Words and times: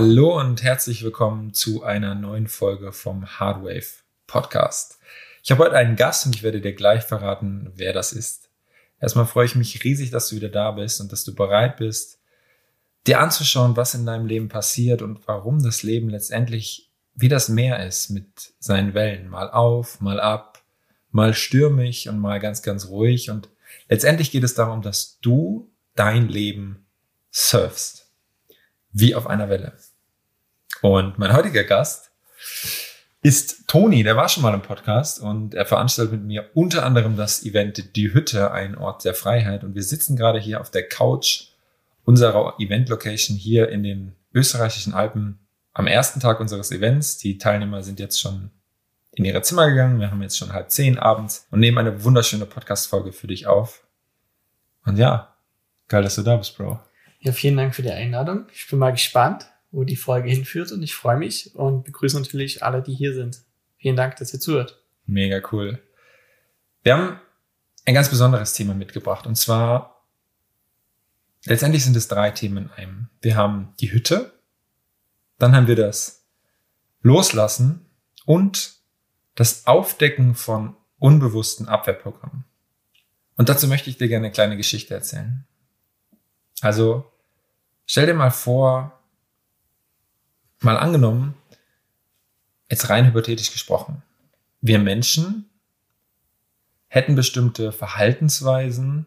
Hallo 0.00 0.38
und 0.38 0.62
herzlich 0.62 1.02
willkommen 1.02 1.54
zu 1.54 1.82
einer 1.82 2.14
neuen 2.14 2.46
Folge 2.46 2.92
vom 2.92 3.26
Hardwave 3.26 4.04
Podcast. 4.28 5.00
Ich 5.42 5.50
habe 5.50 5.64
heute 5.64 5.74
einen 5.74 5.96
Gast 5.96 6.24
und 6.24 6.36
ich 6.36 6.44
werde 6.44 6.60
dir 6.60 6.72
gleich 6.72 7.02
verraten, 7.02 7.72
wer 7.74 7.92
das 7.92 8.12
ist. 8.12 8.48
Erstmal 9.00 9.26
freue 9.26 9.46
ich 9.46 9.56
mich 9.56 9.82
riesig, 9.82 10.12
dass 10.12 10.28
du 10.28 10.36
wieder 10.36 10.50
da 10.50 10.70
bist 10.70 11.00
und 11.00 11.10
dass 11.10 11.24
du 11.24 11.34
bereit 11.34 11.78
bist, 11.78 12.20
dir 13.08 13.18
anzuschauen, 13.18 13.76
was 13.76 13.96
in 13.96 14.06
deinem 14.06 14.26
Leben 14.26 14.48
passiert 14.48 15.02
und 15.02 15.26
warum 15.26 15.64
das 15.64 15.82
Leben 15.82 16.10
letztendlich 16.10 16.92
wie 17.16 17.28
das 17.28 17.48
Meer 17.48 17.84
ist 17.84 18.10
mit 18.10 18.52
seinen 18.60 18.94
Wellen. 18.94 19.28
Mal 19.28 19.50
auf, 19.50 20.00
mal 20.00 20.20
ab, 20.20 20.62
mal 21.10 21.34
stürmig 21.34 22.08
und 22.08 22.20
mal 22.20 22.38
ganz, 22.38 22.62
ganz 22.62 22.86
ruhig. 22.86 23.30
Und 23.30 23.48
letztendlich 23.88 24.30
geht 24.30 24.44
es 24.44 24.54
darum, 24.54 24.80
dass 24.80 25.18
du 25.22 25.72
dein 25.96 26.28
Leben 26.28 26.86
surfst 27.32 28.04
wie 28.92 29.14
auf 29.14 29.26
einer 29.26 29.48
Welle. 29.48 29.72
Und 30.82 31.18
mein 31.18 31.32
heutiger 31.32 31.64
Gast 31.64 32.10
ist 33.22 33.66
Toni, 33.66 34.02
der 34.04 34.16
war 34.16 34.28
schon 34.28 34.42
mal 34.42 34.54
im 34.54 34.62
Podcast 34.62 35.20
und 35.20 35.54
er 35.54 35.66
veranstaltet 35.66 36.12
mit 36.12 36.24
mir 36.24 36.50
unter 36.54 36.84
anderem 36.84 37.16
das 37.16 37.44
Event 37.44 37.96
Die 37.96 38.14
Hütte, 38.14 38.52
ein 38.52 38.76
Ort 38.76 39.04
der 39.04 39.14
Freiheit. 39.14 39.64
Und 39.64 39.74
wir 39.74 39.82
sitzen 39.82 40.16
gerade 40.16 40.38
hier 40.38 40.60
auf 40.60 40.70
der 40.70 40.88
Couch 40.88 41.48
unserer 42.04 42.54
Event-Location 42.58 43.36
hier 43.36 43.68
in 43.68 43.82
den 43.82 44.14
österreichischen 44.32 44.94
Alpen 44.94 45.40
am 45.72 45.86
ersten 45.86 46.20
Tag 46.20 46.40
unseres 46.40 46.70
Events. 46.70 47.18
Die 47.18 47.38
Teilnehmer 47.38 47.82
sind 47.82 47.98
jetzt 47.98 48.20
schon 48.20 48.50
in 49.12 49.24
ihre 49.24 49.42
Zimmer 49.42 49.68
gegangen. 49.68 50.00
Wir 50.00 50.10
haben 50.10 50.22
jetzt 50.22 50.38
schon 50.38 50.52
halb 50.52 50.70
zehn 50.70 50.98
abends 50.98 51.46
und 51.50 51.60
nehmen 51.60 51.78
eine 51.78 52.04
wunderschöne 52.04 52.46
Podcast-Folge 52.46 53.12
für 53.12 53.26
dich 53.26 53.46
auf. 53.48 53.82
Und 54.84 54.96
ja, 54.96 55.34
geil, 55.88 56.02
dass 56.02 56.14
du 56.14 56.22
da 56.22 56.36
bist, 56.36 56.56
Bro. 56.56 56.78
Ja, 57.20 57.32
vielen 57.32 57.56
Dank 57.56 57.74
für 57.74 57.82
die 57.82 57.90
Einladung. 57.90 58.46
Ich 58.54 58.68
bin 58.70 58.78
mal 58.78 58.92
gespannt, 58.92 59.46
wo 59.70 59.84
die 59.84 59.96
Folge 59.96 60.30
hinführt 60.30 60.72
und 60.72 60.82
ich 60.82 60.94
freue 60.94 61.16
mich 61.16 61.54
und 61.54 61.84
begrüße 61.84 62.18
natürlich 62.18 62.62
alle, 62.62 62.82
die 62.82 62.94
hier 62.94 63.14
sind. 63.14 63.42
Vielen 63.76 63.96
Dank, 63.96 64.16
dass 64.16 64.32
ihr 64.32 64.40
zuhört. 64.40 64.82
Mega 65.06 65.40
cool. 65.52 65.82
Wir 66.82 66.96
haben 66.96 67.20
ein 67.84 67.94
ganz 67.94 68.08
besonderes 68.08 68.52
Thema 68.52 68.74
mitgebracht 68.74 69.26
und 69.26 69.36
zwar 69.36 70.04
letztendlich 71.44 71.84
sind 71.84 71.96
es 71.96 72.08
drei 72.08 72.30
Themen 72.30 72.64
in 72.64 72.70
einem. 72.70 73.08
Wir 73.20 73.36
haben 73.36 73.74
die 73.80 73.92
Hütte, 73.92 74.32
dann 75.38 75.54
haben 75.54 75.66
wir 75.66 75.76
das 75.76 76.26
Loslassen 77.02 77.86
und 78.24 78.74
das 79.34 79.66
Aufdecken 79.66 80.34
von 80.34 80.76
unbewussten 80.98 81.68
Abwehrprogrammen. 81.68 82.44
Und 83.36 83.48
dazu 83.48 83.68
möchte 83.68 83.88
ich 83.88 83.98
dir 83.98 84.08
gerne 84.08 84.26
eine 84.26 84.32
kleine 84.32 84.56
Geschichte 84.56 84.94
erzählen. 84.94 85.46
Also 86.60 87.10
stell 87.86 88.06
dir 88.06 88.14
mal 88.14 88.32
vor, 88.32 88.97
mal 90.60 90.76
angenommen, 90.76 91.34
jetzt 92.70 92.88
rein 92.90 93.06
hypothetisch 93.06 93.52
gesprochen, 93.52 94.02
wir 94.60 94.78
Menschen 94.78 95.48
hätten 96.88 97.14
bestimmte 97.14 97.72
Verhaltensweisen, 97.72 99.06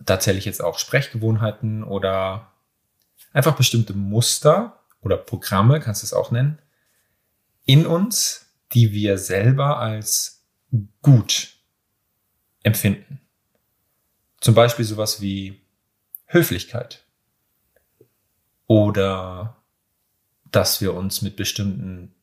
da 0.00 0.18
zähle 0.18 0.38
ich 0.38 0.44
jetzt 0.44 0.62
auch 0.62 0.78
Sprechgewohnheiten 0.78 1.84
oder 1.84 2.52
einfach 3.32 3.56
bestimmte 3.56 3.94
Muster 3.94 4.80
oder 5.00 5.16
Programme, 5.16 5.80
kannst 5.80 6.02
du 6.02 6.06
es 6.06 6.12
auch 6.12 6.30
nennen, 6.30 6.58
in 7.64 7.86
uns, 7.86 8.46
die 8.72 8.92
wir 8.92 9.18
selber 9.18 9.78
als 9.78 10.44
gut 11.02 11.56
empfinden. 12.62 13.20
Zum 14.40 14.54
Beispiel 14.54 14.84
sowas 14.84 15.20
wie 15.20 15.60
Höflichkeit. 16.26 17.04
Oder 18.66 19.55
dass 20.52 20.80
wir 20.80 20.94
uns 20.94 21.22
mit 21.22 21.36
bestimmten 21.36 22.14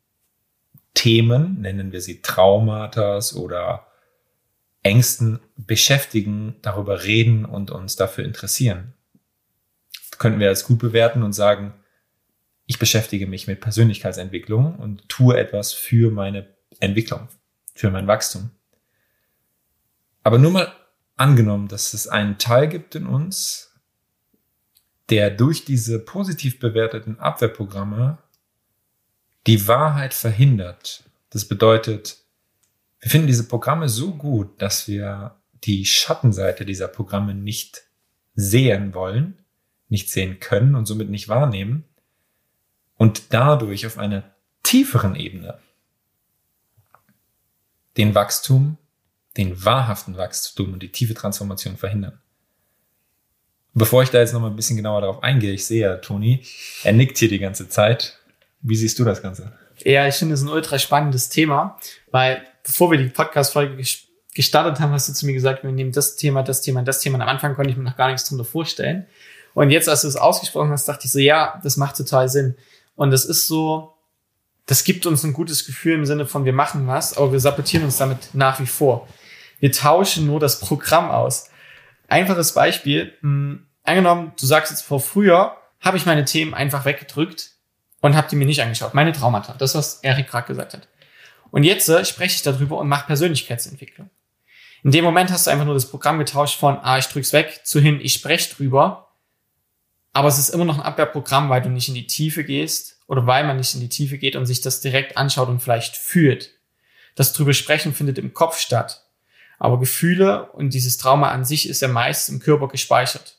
Themen, 0.93 1.61
nennen 1.61 1.91
wir 1.91 2.01
sie 2.01 2.21
Traumatas 2.21 3.35
oder 3.35 3.87
Ängsten 4.83 5.39
beschäftigen, 5.55 6.55
darüber 6.61 7.03
reden 7.03 7.45
und 7.45 7.71
uns 7.71 7.95
dafür 7.95 8.25
interessieren. 8.25 8.93
Könnten 10.17 10.39
wir 10.39 10.49
als 10.49 10.65
gut 10.65 10.79
bewerten 10.79 11.23
und 11.23 11.33
sagen, 11.33 11.73
ich 12.65 12.79
beschäftige 12.79 13.27
mich 13.27 13.47
mit 13.47 13.61
Persönlichkeitsentwicklung 13.61 14.75
und 14.75 15.09
tue 15.09 15.37
etwas 15.37 15.73
für 15.73 16.11
meine 16.11 16.47
Entwicklung, 16.79 17.27
für 17.73 17.89
mein 17.89 18.07
Wachstum. 18.07 18.51
Aber 20.23 20.37
nur 20.37 20.51
mal 20.51 20.73
angenommen, 21.15 21.67
dass 21.67 21.93
es 21.93 22.07
einen 22.07 22.37
Teil 22.37 22.67
gibt 22.67 22.95
in 22.95 23.05
uns, 23.05 23.72
der 25.09 25.29
durch 25.29 25.65
diese 25.65 25.99
positiv 25.99 26.59
bewerteten 26.59 27.19
Abwehrprogramme 27.19 28.17
die 29.47 29.67
Wahrheit 29.67 30.13
verhindert. 30.13 31.03
Das 31.29 31.45
bedeutet, 31.45 32.17
wir 32.99 33.11
finden 33.11 33.27
diese 33.27 33.47
Programme 33.47 33.89
so 33.89 34.13
gut, 34.13 34.61
dass 34.61 34.87
wir 34.87 35.35
die 35.63 35.85
Schattenseite 35.85 36.65
dieser 36.65 36.87
Programme 36.87 37.33
nicht 37.33 37.83
sehen 38.35 38.93
wollen, 38.93 39.37
nicht 39.89 40.09
sehen 40.09 40.39
können 40.39 40.75
und 40.75 40.85
somit 40.85 41.09
nicht 41.09 41.29
wahrnehmen 41.29 41.83
und 42.97 43.33
dadurch 43.33 43.85
auf 43.85 43.97
einer 43.97 44.23
tieferen 44.63 45.15
Ebene 45.15 45.59
den 47.97 48.15
Wachstum, 48.15 48.77
den 49.37 49.63
wahrhaften 49.63 50.17
Wachstum 50.17 50.73
und 50.73 50.83
die 50.83 50.91
tiefe 50.91 51.13
Transformation 51.13 51.77
verhindern. 51.77 52.19
Bevor 53.73 54.03
ich 54.03 54.09
da 54.09 54.19
jetzt 54.19 54.33
noch 54.33 54.41
mal 54.41 54.49
ein 54.49 54.55
bisschen 54.55 54.77
genauer 54.77 55.01
darauf 55.01 55.23
eingehe, 55.23 55.51
ich 55.51 55.65
sehe 55.65 55.81
ja, 55.81 55.95
Toni, 55.95 56.45
er 56.83 56.93
nickt 56.93 57.17
hier 57.17 57.29
die 57.29 57.39
ganze 57.39 57.69
Zeit. 57.69 58.19
Wie 58.61 58.75
siehst 58.75 58.99
du 58.99 59.03
das 59.03 59.21
Ganze? 59.21 59.51
Ja, 59.83 60.07
ich 60.07 60.15
finde 60.15 60.35
es 60.35 60.41
ein 60.41 60.49
ultra 60.49 60.77
spannendes 60.77 61.29
Thema, 61.29 61.77
weil 62.11 62.43
bevor 62.63 62.91
wir 62.91 62.97
die 62.97 63.09
Podcast-Folge 63.09 63.83
gestartet 64.33 64.79
haben, 64.79 64.91
hast 64.91 65.09
du 65.09 65.13
zu 65.13 65.25
mir 65.25 65.33
gesagt, 65.33 65.63
wir 65.63 65.71
nehmen 65.71 65.91
das 65.91 66.15
Thema, 66.15 66.43
das 66.43 66.61
Thema, 66.61 66.83
das 66.83 66.99
Thema. 66.99 67.15
Und 67.15 67.23
am 67.23 67.29
Anfang 67.29 67.55
konnte 67.55 67.71
ich 67.71 67.77
mir 67.77 67.83
noch 67.83 67.97
gar 67.97 68.09
nichts 68.09 68.29
drunter 68.29 68.45
vorstellen. 68.45 69.05
Und 69.53 69.69
jetzt, 69.69 69.89
als 69.89 70.01
du 70.01 70.07
es 70.07 70.15
ausgesprochen 70.15 70.69
hast, 70.71 70.87
dachte 70.87 71.05
ich 71.05 71.11
so, 71.11 71.19
ja, 71.19 71.59
das 71.63 71.77
macht 71.77 71.97
total 71.97 72.29
Sinn. 72.29 72.55
Und 72.95 73.11
das 73.11 73.25
ist 73.25 73.47
so, 73.47 73.93
das 74.65 74.83
gibt 74.83 75.05
uns 75.05 75.23
ein 75.23 75.33
gutes 75.33 75.65
Gefühl 75.65 75.95
im 75.95 76.05
Sinne 76.05 76.25
von, 76.25 76.45
wir 76.45 76.53
machen 76.53 76.87
was, 76.87 77.17
aber 77.17 77.31
wir 77.31 77.39
sabotieren 77.39 77.85
uns 77.85 77.97
damit 77.97 78.29
nach 78.33 78.59
wie 78.59 78.65
vor. 78.65 79.07
Wir 79.59 79.71
tauschen 79.71 80.25
nur 80.25 80.39
das 80.39 80.59
Programm 80.59 81.09
aus. 81.09 81.49
Einfaches 82.13 82.53
Beispiel. 82.53 83.17
Mh, 83.21 83.29
hm, 83.29 83.67
angenommen, 83.81 84.33
du 84.39 84.45
sagst 84.45 84.71
jetzt 84.71 84.83
vor 84.83 84.99
früher, 84.99 85.57
habe 85.79 85.97
ich 85.97 86.05
meine 86.05 86.25
Themen 86.25 86.53
einfach 86.53 86.85
weggedrückt 86.85 87.53
und 88.01 88.15
habe 88.15 88.27
die 88.29 88.35
mir 88.35 88.45
nicht 88.45 88.61
angeschaut. 88.61 88.93
Meine 88.93 89.13
Traumata. 89.13 89.55
Das, 89.57 89.73
was 89.73 89.95
Erik 90.03 90.27
gerade 90.27 90.45
gesagt 90.45 90.73
hat. 90.73 90.87
Und 91.49 91.63
jetzt 91.63 91.89
äh, 91.89 92.05
spreche 92.05 92.35
ich 92.35 92.43
darüber 92.43 92.77
und 92.77 92.87
mache 92.87 93.07
Persönlichkeitsentwicklung. 93.07 94.11
In 94.83 94.91
dem 94.91 95.03
Moment 95.03 95.31
hast 95.31 95.47
du 95.47 95.51
einfach 95.51 95.65
nur 95.65 95.73
das 95.73 95.89
Programm 95.89 96.19
getauscht 96.19 96.59
von, 96.59 96.77
ah, 96.83 96.99
ich 96.99 97.07
drück's 97.07 97.33
weg, 97.33 97.61
zu 97.63 97.79
hin, 97.79 97.99
ich 97.99 98.13
spreche 98.13 98.53
drüber. 98.53 99.09
Aber 100.11 100.27
es 100.27 100.37
ist 100.37 100.49
immer 100.49 100.65
noch 100.65 100.77
ein 100.77 100.85
Abwehrprogramm, 100.85 101.49
weil 101.49 101.63
du 101.63 101.69
nicht 101.69 101.87
in 101.87 101.95
die 101.95 102.05
Tiefe 102.05 102.43
gehst 102.43 102.99
oder 103.07 103.25
weil 103.25 103.43
man 103.43 103.57
nicht 103.57 103.73
in 103.73 103.81
die 103.81 103.89
Tiefe 103.89 104.19
geht 104.19 104.35
und 104.35 104.45
sich 104.45 104.61
das 104.61 104.81
direkt 104.81 105.17
anschaut 105.17 105.49
und 105.49 105.61
vielleicht 105.61 105.97
fühlt. 105.97 106.51
Das 107.15 107.33
drüber 107.33 107.53
sprechen 107.53 107.91
findet 107.91 108.19
im 108.19 108.35
Kopf 108.35 108.59
statt. 108.59 109.02
Aber 109.59 109.79
Gefühle 109.79 110.51
und 110.51 110.73
dieses 110.73 110.97
Trauma 110.97 111.31
an 111.31 111.45
sich 111.45 111.69
ist 111.69 111.81
ja 111.81 111.87
meist 111.87 112.29
im 112.29 112.39
Körper 112.39 112.67
gespeichert. 112.67 113.37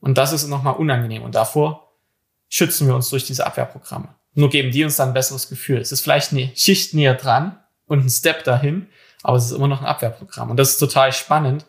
Und 0.00 0.18
das 0.18 0.32
ist 0.32 0.46
nochmal 0.46 0.74
unangenehm. 0.74 1.22
Und 1.22 1.34
davor 1.34 1.92
schützen 2.48 2.86
wir 2.86 2.94
uns 2.94 3.10
durch 3.10 3.24
diese 3.24 3.46
Abwehrprogramme. 3.46 4.14
Nur 4.34 4.50
geben 4.50 4.70
die 4.70 4.84
uns 4.84 4.96
dann 4.96 5.08
ein 5.08 5.14
besseres 5.14 5.48
Gefühl. 5.48 5.78
Es 5.78 5.92
ist 5.92 6.02
vielleicht 6.02 6.32
eine 6.32 6.52
Schicht 6.54 6.94
näher 6.94 7.14
dran 7.14 7.58
und 7.86 8.04
ein 8.04 8.10
Step 8.10 8.44
dahin, 8.44 8.86
aber 9.22 9.36
es 9.36 9.46
ist 9.46 9.52
immer 9.52 9.68
noch 9.68 9.80
ein 9.80 9.86
Abwehrprogramm. 9.86 10.50
Und 10.50 10.56
das 10.56 10.70
ist 10.70 10.78
total 10.78 11.12
spannend, 11.12 11.66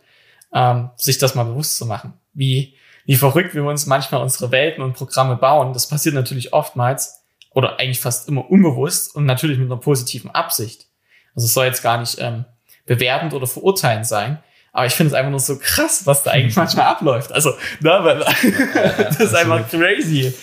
ähm, 0.53 0.91
sich 0.95 1.17
das 1.17 1.35
mal 1.35 1.45
bewusst 1.45 1.77
zu 1.77 1.85
machen. 1.85 2.13
Wie, 2.33 2.75
wie 3.05 3.15
verrückt 3.15 3.55
wir 3.55 3.63
uns 3.63 3.85
manchmal 3.87 4.21
unsere 4.21 4.51
Welten 4.51 4.83
und 4.83 4.93
Programme 4.93 5.35
bauen. 5.35 5.73
Das 5.73 5.87
passiert 5.87 6.15
natürlich 6.15 6.53
oftmals 6.53 7.23
oder 7.51 7.79
eigentlich 7.79 7.99
fast 7.99 8.27
immer 8.27 8.49
unbewusst 8.49 9.15
und 9.15 9.25
natürlich 9.25 9.57
mit 9.57 9.67
einer 9.67 9.79
positiven 9.79 10.29
Absicht. 10.29 10.87
Also 11.35 11.45
es 11.47 11.53
soll 11.53 11.65
jetzt 11.65 11.81
gar 11.81 11.97
nicht 11.97 12.17
ähm, 12.19 12.45
bewertend 12.89 13.33
oder 13.33 13.45
verurteilend 13.45 14.07
sein. 14.07 14.39
Aber 14.71 14.85
ich 14.87 14.93
finde 14.93 15.09
es 15.09 15.13
einfach 15.13 15.29
nur 15.29 15.39
so 15.39 15.57
krass, 15.59 16.05
was 16.05 16.23
da 16.23 16.31
eigentlich 16.31 16.55
manchmal 16.55 16.85
abläuft. 16.85 17.31
Also, 17.31 17.51
ne, 17.79 17.99
weil, 18.01 18.19
das 18.97 19.19
ist 19.19 19.35
einfach 19.35 19.67
crazy. 19.69 20.33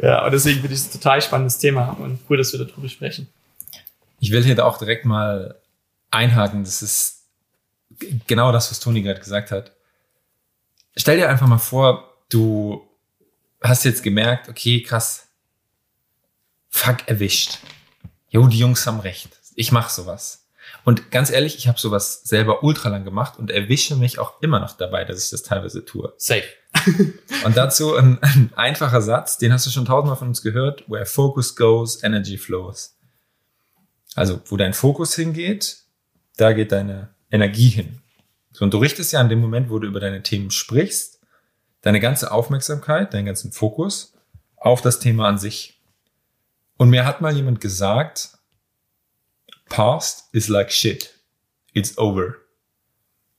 Ja, 0.00 0.24
und 0.24 0.32
deswegen 0.32 0.60
finde 0.60 0.74
ich 0.74 0.80
es 0.80 0.88
ein 0.88 0.92
total 0.92 1.22
spannendes 1.22 1.58
Thema 1.58 1.96
und 1.98 2.18
cool, 2.28 2.36
dass 2.36 2.52
wir 2.52 2.64
darüber 2.64 2.88
sprechen. 2.88 3.28
Ich 4.20 4.30
will 4.30 4.44
hier 4.44 4.64
auch 4.64 4.78
direkt 4.78 5.06
mal 5.06 5.56
einhaken. 6.10 6.62
Das 6.64 6.82
ist 6.82 7.24
genau 8.26 8.52
das, 8.52 8.70
was 8.70 8.80
Toni 8.80 9.02
gerade 9.02 9.20
gesagt 9.20 9.50
hat. 9.50 9.72
Stell 10.96 11.16
dir 11.16 11.28
einfach 11.28 11.46
mal 11.46 11.58
vor, 11.58 12.14
du 12.28 12.86
hast 13.62 13.84
jetzt 13.84 14.02
gemerkt, 14.02 14.48
okay, 14.48 14.82
krass, 14.82 15.26
fuck, 16.68 17.06
erwischt. 17.06 17.58
Jo, 18.28 18.46
die 18.46 18.58
Jungs 18.58 18.86
haben 18.86 19.00
recht. 19.00 19.30
Ich 19.54 19.72
mach 19.72 19.88
sowas. 19.88 20.43
Und 20.84 21.10
ganz 21.10 21.30
ehrlich, 21.30 21.56
ich 21.56 21.66
habe 21.66 21.80
sowas 21.80 22.20
selber 22.24 22.62
ultra 22.62 22.90
lang 22.90 23.04
gemacht 23.04 23.38
und 23.38 23.50
erwische 23.50 23.96
mich 23.96 24.18
auch 24.18 24.42
immer 24.42 24.60
noch 24.60 24.76
dabei, 24.76 25.04
dass 25.04 25.24
ich 25.24 25.30
das 25.30 25.42
teilweise 25.42 25.84
tue. 25.84 26.12
Safe. 26.18 26.44
Und 27.44 27.56
dazu 27.56 27.94
ein, 27.94 28.18
ein 28.20 28.50
einfacher 28.56 29.00
Satz, 29.00 29.38
den 29.38 29.52
hast 29.52 29.64
du 29.64 29.70
schon 29.70 29.84
tausendmal 29.84 30.16
von 30.16 30.28
uns 30.28 30.42
gehört. 30.42 30.84
Where 30.90 31.06
focus 31.06 31.56
goes, 31.56 32.02
energy 32.02 32.36
flows. 32.36 32.96
Also, 34.14 34.40
wo 34.46 34.56
dein 34.56 34.74
Fokus 34.74 35.14
hingeht, 35.14 35.78
da 36.36 36.52
geht 36.52 36.72
deine 36.72 37.10
Energie 37.30 37.68
hin. 37.68 38.00
So, 38.52 38.64
und 38.64 38.74
du 38.74 38.78
richtest 38.78 39.12
ja 39.12 39.20
an 39.20 39.28
dem 39.28 39.40
Moment, 39.40 39.70
wo 39.70 39.78
du 39.78 39.86
über 39.86 40.00
deine 40.00 40.22
Themen 40.22 40.50
sprichst, 40.50 41.20
deine 41.80 42.00
ganze 42.00 42.30
Aufmerksamkeit, 42.30 43.14
deinen 43.14 43.26
ganzen 43.26 43.52
Fokus 43.52 44.12
auf 44.56 44.82
das 44.82 44.98
Thema 44.98 45.28
an 45.28 45.38
sich. 45.38 45.80
Und 46.76 46.90
mir 46.90 47.06
hat 47.06 47.20
mal 47.20 47.34
jemand 47.34 47.60
gesagt, 47.60 48.33
past 49.68 50.28
is 50.32 50.48
like 50.48 50.70
shit. 50.70 51.18
It's 51.72 51.98
over. 51.98 52.36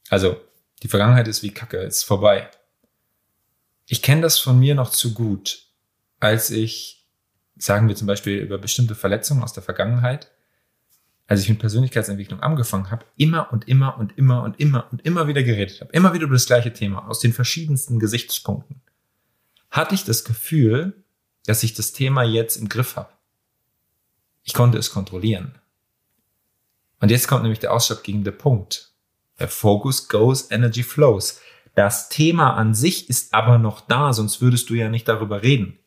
Also, 0.09 0.39
die 0.83 0.87
Vergangenheit 0.87 1.27
ist 1.27 1.43
wie 1.43 1.51
Kacke, 1.51 1.77
ist 1.77 2.03
vorbei. 2.03 2.49
Ich 3.87 4.01
kenne 4.01 4.21
das 4.21 4.39
von 4.39 4.59
mir 4.59 4.75
noch 4.75 4.89
zu 4.89 5.13
gut, 5.13 5.67
als 6.19 6.49
ich, 6.49 7.07
sagen 7.55 7.87
wir 7.87 7.95
zum 7.95 8.07
Beispiel 8.07 8.39
über 8.39 8.57
bestimmte 8.57 8.95
Verletzungen 8.95 9.43
aus 9.43 9.53
der 9.53 9.63
Vergangenheit, 9.63 10.31
als 11.27 11.41
ich 11.41 11.49
mit 11.49 11.59
Persönlichkeitsentwicklung 11.59 12.39
angefangen 12.41 12.91
habe, 12.91 13.05
immer 13.15 13.51
und 13.51 13.67
immer 13.67 13.97
und 13.97 14.17
immer 14.17 14.43
und 14.43 14.59
immer 14.59 14.91
und 14.91 15.01
immer 15.03 15.27
wieder 15.27 15.43
geredet 15.43 15.81
habe, 15.81 15.91
immer 15.91 16.13
wieder 16.13 16.25
über 16.25 16.35
das 16.35 16.45
gleiche 16.45 16.73
Thema, 16.73 17.07
aus 17.07 17.19
den 17.19 17.33
verschiedensten 17.33 17.99
Gesichtspunkten, 17.99 18.81
hatte 19.71 19.95
ich 19.95 20.03
das 20.03 20.23
Gefühl, 20.23 21.03
dass 21.45 21.63
ich 21.63 21.73
das 21.73 21.93
Thema 21.93 22.23
jetzt 22.23 22.57
im 22.57 22.69
Griff 22.69 22.95
habe. 22.95 23.09
Ich 24.43 24.53
konnte 24.53 24.77
es 24.77 24.91
kontrollieren. 24.91 25.57
Und 27.05 27.11
jetzt 27.11 27.27
kommt 27.27 27.43
nämlich 27.43 27.59
der 27.59 27.71
ausschlaggebende 27.71 28.31
Punkt. 28.31 28.91
Der 29.37 29.47
Focus 29.47 30.07
goes, 30.07 30.49
Energy 30.49 30.81
flows. 30.81 31.39
Das 31.75 32.09
Thema 32.09 32.55
an 32.55 32.73
sich 32.73 33.11
ist 33.11 33.31
aber 33.31 33.59
noch 33.59 33.81
da, 33.81 34.11
sonst 34.11 34.41
würdest 34.41 34.71
du 34.71 34.73
ja 34.73 34.89
nicht 34.89 35.07
darüber 35.07 35.43
reden. 35.43 35.77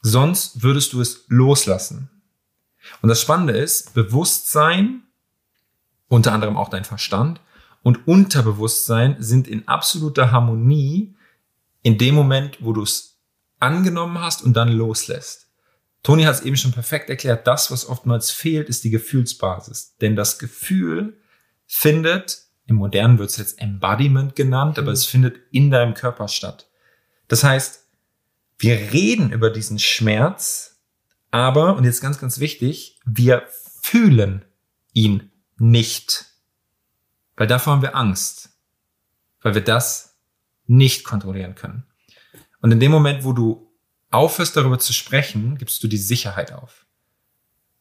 Sonst 0.00 0.62
würdest 0.62 0.92
du 0.92 1.00
es 1.00 1.24
loslassen. 1.26 2.10
Und 3.02 3.08
das 3.08 3.20
Spannende 3.20 3.54
ist, 3.54 3.92
Bewusstsein, 3.94 5.02
unter 6.06 6.32
anderem 6.32 6.56
auch 6.56 6.68
dein 6.68 6.84
Verstand 6.84 7.40
und 7.82 8.06
Unterbewusstsein 8.06 9.16
sind 9.18 9.48
in 9.48 9.66
absoluter 9.66 10.30
Harmonie 10.30 11.16
in 11.82 11.98
dem 11.98 12.14
Moment, 12.14 12.58
wo 12.60 12.72
du 12.72 12.82
es 12.82 13.18
angenommen 13.58 14.20
hast 14.20 14.44
und 14.44 14.54
dann 14.54 14.68
loslässt. 14.68 15.47
Toni 16.02 16.24
hat 16.24 16.36
es 16.36 16.40
eben 16.42 16.56
schon 16.56 16.72
perfekt 16.72 17.10
erklärt, 17.10 17.46
das, 17.46 17.70
was 17.70 17.88
oftmals 17.88 18.30
fehlt, 18.30 18.68
ist 18.68 18.84
die 18.84 18.90
Gefühlsbasis. 18.90 19.96
Denn 20.00 20.16
das 20.16 20.38
Gefühl 20.38 21.18
findet, 21.66 22.42
im 22.66 22.76
Modernen 22.76 23.18
wird 23.18 23.30
es 23.30 23.36
jetzt 23.36 23.60
Embodiment 23.60 24.36
genannt, 24.36 24.78
aber 24.78 24.88
mhm. 24.88 24.94
es 24.94 25.06
findet 25.06 25.40
in 25.50 25.70
deinem 25.70 25.94
Körper 25.94 26.28
statt. 26.28 26.68
Das 27.26 27.44
heißt, 27.44 27.86
wir 28.58 28.92
reden 28.92 29.32
über 29.32 29.50
diesen 29.50 29.78
Schmerz, 29.78 30.80
aber, 31.30 31.76
und 31.76 31.84
jetzt 31.84 32.00
ganz, 32.00 32.18
ganz 32.18 32.40
wichtig, 32.40 32.98
wir 33.04 33.46
fühlen 33.82 34.44
ihn 34.92 35.30
nicht. 35.58 36.26
Weil 37.36 37.46
davor 37.46 37.74
haben 37.74 37.82
wir 37.82 37.96
Angst. 37.96 38.50
Weil 39.42 39.54
wir 39.54 39.62
das 39.62 40.18
nicht 40.66 41.04
kontrollieren 41.04 41.54
können. 41.54 41.84
Und 42.60 42.72
in 42.72 42.80
dem 42.80 42.90
Moment, 42.90 43.24
wo 43.24 43.32
du 43.32 43.67
aufhörst 44.10 44.56
darüber 44.56 44.78
zu 44.78 44.92
sprechen, 44.92 45.58
gibst 45.58 45.82
du 45.82 45.88
die 45.88 45.98
Sicherheit 45.98 46.52
auf. 46.52 46.86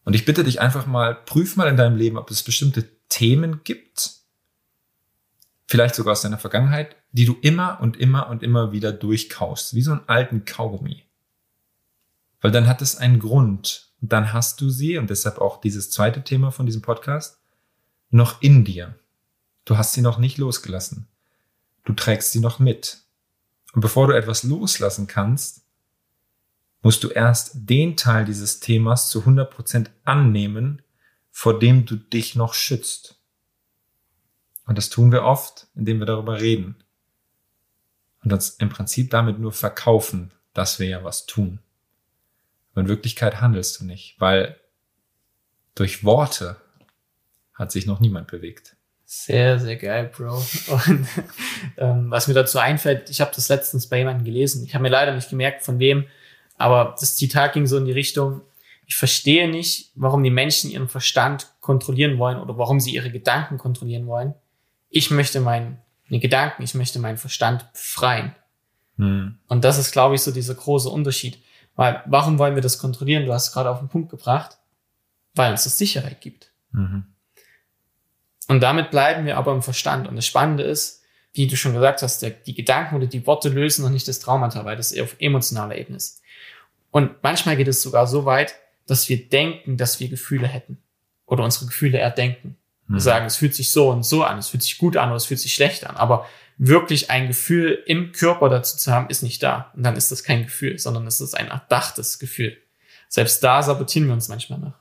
Und 0.04 0.14
ich 0.14 0.26
bitte 0.26 0.44
dich 0.44 0.62
einfach 0.62 0.86
mal, 0.86 1.16
prüf 1.16 1.56
mal 1.56 1.68
in 1.68 1.78
deinem 1.78 1.98
Leben, 1.98 2.18
ob 2.18 2.32
es 2.32 2.44
bestimmte 2.44 2.88
Themen 3.10 3.62
gibt, 3.64 4.12
vielleicht 5.68 5.96
sogar 5.96 6.14
aus 6.14 6.22
deiner 6.22 6.38
Vergangenheit, 6.38 6.96
die 7.12 7.26
du 7.26 7.38
immer 7.42 7.80
und 7.82 7.98
immer 7.98 8.30
und 8.30 8.44
immer 8.44 8.72
wieder 8.72 8.92
durchkaust, 8.92 9.74
wie 9.74 9.82
so 9.82 9.92
einen 9.92 10.08
alten 10.08 10.46
Kaugummi. 10.46 11.04
Weil 12.42 12.52
dann 12.52 12.68
hat 12.68 12.82
es 12.82 12.96
einen 12.96 13.20
Grund. 13.20 13.92
Und 14.02 14.14
dann 14.14 14.32
hast 14.32 14.62
du 14.62 14.70
sie, 14.70 14.98
und 14.98 15.10
deshalb 15.10 15.40
auch 15.40 15.60
dieses 15.60 15.90
zweite 15.90 16.24
Thema 16.24 16.52
von 16.52 16.66
diesem 16.66 16.82
Podcast, 16.82 17.42
noch 18.10 18.42
in 18.42 18.64
dir. 18.64 18.96
Du 19.66 19.78
hast 19.78 19.94
sie 19.94 20.02
noch 20.02 20.20
nicht 20.20 20.38
losgelassen. 20.38 21.08
Du 21.84 21.94
trägst 21.94 22.32
sie 22.32 22.40
noch 22.40 22.60
mit. 22.60 23.00
Und 23.74 23.82
bevor 23.82 24.08
du 24.08 24.14
etwas 24.14 24.44
loslassen 24.44 25.08
kannst, 25.08 25.67
musst 26.88 27.04
du 27.04 27.10
erst 27.10 27.52
den 27.54 27.98
Teil 27.98 28.24
dieses 28.24 28.62
Themas 28.62 29.10
zu 29.10 29.24
100% 29.24 29.88
annehmen, 30.06 30.82
vor 31.32 31.60
dem 31.60 31.86
du 31.86 31.98
dich 31.98 32.38
noch 32.38 32.54
schützt. 32.54 33.20
Und 34.66 34.78
das 34.78 34.88
tun 34.88 35.12
wir 35.12 35.24
oft, 35.24 35.68
indem 35.76 36.00
wir 36.00 36.06
darüber 36.06 36.40
reden. 36.40 36.78
Und 38.24 38.32
uns 38.32 38.52
im 38.52 38.70
Prinzip 38.70 39.10
damit 39.10 39.38
nur 39.38 39.52
verkaufen, 39.52 40.32
dass 40.54 40.80
wir 40.80 40.88
ja 40.88 41.04
was 41.04 41.26
tun. 41.26 41.60
Aber 42.72 42.84
in 42.84 42.88
Wirklichkeit 42.88 43.42
handelst 43.42 43.82
du 43.82 43.84
nicht, 43.84 44.16
weil 44.20 44.58
durch 45.76 46.06
Worte 46.06 46.56
hat 47.54 47.74
sich 47.74 47.86
noch 47.86 48.00
niemand 48.00 48.28
bewegt. 48.28 48.78
Sehr, 49.04 49.60
sehr 49.60 49.76
geil, 49.76 50.10
Bro. 50.16 50.38
Und 50.88 51.06
ähm, 51.76 52.10
was 52.12 52.30
mir 52.30 52.34
dazu 52.34 52.60
einfällt, 52.60 53.10
ich 53.10 53.20
habe 53.20 53.32
das 53.36 53.50
letztens 53.50 53.88
bei 53.88 53.98
jemandem 53.98 54.24
gelesen. 54.24 54.64
Ich 54.64 54.74
habe 54.74 54.84
mir 54.84 54.90
leider 54.90 55.14
nicht 55.14 55.30
gemerkt, 55.30 55.64
von 55.64 55.80
wem, 55.80 56.06
aber 56.58 56.96
das 57.00 57.16
Zitat 57.16 57.54
ging 57.54 57.68
so 57.68 57.78
in 57.78 57.86
die 57.86 57.92
Richtung, 57.92 58.42
ich 58.86 58.96
verstehe 58.96 59.50
nicht, 59.50 59.92
warum 59.96 60.24
die 60.24 60.30
Menschen 60.30 60.72
ihren 60.72 60.88
Verstand 60.88 61.48
kontrollieren 61.62 62.18
wollen 62.18 62.40
oder 62.40 62.58
warum 62.58 62.80
sie 62.80 62.94
ihre 62.94 63.12
Gedanken 63.12 63.58
kontrollieren 63.58 64.08
wollen. 64.08 64.34
Ich 64.90 65.12
möchte 65.12 65.42
meinen 65.42 65.78
Gedanken, 66.10 66.64
ich 66.64 66.74
möchte 66.74 67.00
meinen 67.00 67.18
Verstand 67.18 67.72
befreien. 67.74 68.34
Hm. 68.98 69.38
Und 69.48 69.64
das 69.66 69.78
ist, 69.78 69.92
glaube 69.92 70.16
ich, 70.16 70.22
so 70.22 70.32
dieser 70.32 70.56
große 70.56 70.90
Unterschied. 70.90 71.38
Weil, 71.76 72.02
warum 72.06 72.40
wollen 72.40 72.56
wir 72.56 72.62
das 72.62 72.80
kontrollieren? 72.80 73.26
Du 73.26 73.34
hast 73.34 73.50
es 73.50 73.54
gerade 73.54 73.70
auf 73.70 73.80
den 73.80 73.90
Punkt 73.90 74.10
gebracht. 74.10 74.58
Weil 75.36 75.52
uns 75.52 75.66
das 75.66 75.78
Sicherheit 75.78 76.22
gibt. 76.22 76.52
Mhm. 76.72 77.06
Und 78.48 78.62
damit 78.62 78.90
bleiben 78.90 79.26
wir 79.26 79.38
aber 79.38 79.54
im 79.54 79.62
Verstand. 79.62 80.08
Und 80.08 80.16
das 80.16 80.26
Spannende 80.26 80.64
ist, 80.64 81.04
wie 81.34 81.46
du 81.46 81.56
schon 81.56 81.74
gesagt 81.74 82.02
hast, 82.02 82.24
der, 82.24 82.32
die 82.32 82.56
Gedanken 82.56 82.96
oder 82.96 83.06
die 83.06 83.28
Worte 83.28 83.50
lösen 83.50 83.84
noch 83.84 83.92
nicht 83.92 84.08
das 84.08 84.20
Traumata, 84.20 84.66
weil 84.66 84.78
das 84.78 84.92
eher 84.92 85.04
auf 85.04 85.16
emotionaler 85.20 85.78
Ebene 85.78 85.98
ist. 85.98 86.22
Und 86.98 87.12
manchmal 87.22 87.56
geht 87.58 87.68
es 87.68 87.84
sogar 87.84 88.08
so 88.08 88.26
weit, 88.26 88.56
dass 88.88 89.08
wir 89.08 89.30
denken, 89.30 89.78
dass 89.78 90.00
wir 90.00 90.10
Gefühle 90.10 90.48
hätten. 90.48 90.80
Oder 91.28 91.44
unsere 91.44 91.68
Gefühle 91.68 92.00
erdenken. 92.00 92.58
Wir 92.88 92.96
mhm. 92.96 93.00
sagen, 93.00 93.26
es 93.28 93.36
fühlt 93.36 93.54
sich 93.54 93.70
so 93.72 93.92
und 93.92 94.04
so 94.04 94.24
an, 94.24 94.40
es 94.40 94.48
fühlt 94.48 94.64
sich 94.64 94.80
gut 94.80 94.98
an 94.98 95.10
oder 95.10 95.18
es 95.18 95.26
fühlt 95.26 95.40
sich 95.40 95.54
schlecht 95.54 95.86
an. 95.86 95.96
Aber 95.96 96.26
wirklich 96.58 97.12
ein 97.12 97.28
Gefühl 97.28 97.84
im 97.86 98.14
Körper 98.14 98.50
dazu 98.50 98.78
zu 98.78 98.92
haben, 98.92 99.12
ist 99.12 99.22
nicht 99.22 99.44
da. 99.44 99.72
Und 99.76 99.84
dann 99.84 99.96
ist 99.96 100.12
das 100.12 100.24
kein 100.24 100.46
Gefühl, 100.46 100.80
sondern 100.80 101.06
es 101.06 101.22
ist 101.22 101.36
ein 101.36 101.50
erdachtes 101.50 102.18
Gefühl. 102.18 102.58
Selbst 103.10 103.44
da 103.44 103.62
sabotieren 103.62 104.08
wir 104.08 104.16
uns 104.16 104.28
manchmal 104.28 104.58
noch. 104.58 104.74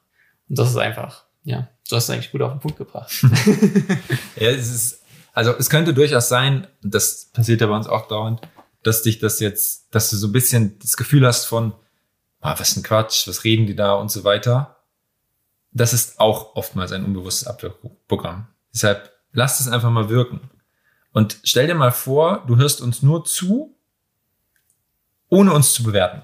Und 0.48 0.58
das 0.58 0.70
ist 0.70 0.78
einfach, 0.78 1.26
ja, 1.44 1.68
du 1.86 1.96
hast 1.96 2.04
es 2.04 2.10
eigentlich 2.10 2.32
gut 2.32 2.40
auf 2.40 2.52
den 2.52 2.60
Punkt 2.60 2.78
gebracht. 2.78 3.12
ja, 4.36 4.48
es 4.52 4.72
ist, 4.72 5.02
also 5.34 5.52
es 5.52 5.68
könnte 5.68 5.92
durchaus 5.92 6.30
sein, 6.30 6.66
das 6.82 7.26
passiert 7.26 7.60
ja 7.60 7.66
bei 7.66 7.76
uns 7.76 7.88
auch 7.88 8.08
dauernd, 8.08 8.40
dass 8.82 9.02
dich 9.02 9.18
das 9.18 9.38
jetzt, 9.38 9.94
dass 9.94 10.08
du 10.08 10.16
so 10.16 10.28
ein 10.28 10.32
bisschen 10.32 10.78
das 10.78 10.96
Gefühl 10.96 11.26
hast 11.26 11.44
von, 11.44 11.74
ah, 12.46 12.58
was 12.58 12.76
ein 12.76 12.82
Quatsch, 12.82 13.26
was 13.26 13.44
reden 13.44 13.66
die 13.66 13.74
da 13.74 13.94
und 13.94 14.10
so 14.10 14.24
weiter. 14.24 14.76
Das 15.72 15.92
ist 15.92 16.20
auch 16.20 16.54
oftmals 16.56 16.92
ein 16.92 17.04
unbewusstes 17.04 17.48
Abwehrprogramm. 17.48 18.48
Deshalb 18.72 19.12
lasst 19.32 19.60
es 19.60 19.68
einfach 19.68 19.90
mal 19.90 20.08
wirken. 20.08 20.50
Und 21.12 21.38
stell 21.44 21.66
dir 21.66 21.74
mal 21.74 21.92
vor, 21.92 22.44
du 22.46 22.56
hörst 22.56 22.80
uns 22.80 23.02
nur 23.02 23.24
zu, 23.24 23.76
ohne 25.28 25.52
uns 25.52 25.72
zu 25.74 25.82
bewerten. 25.82 26.22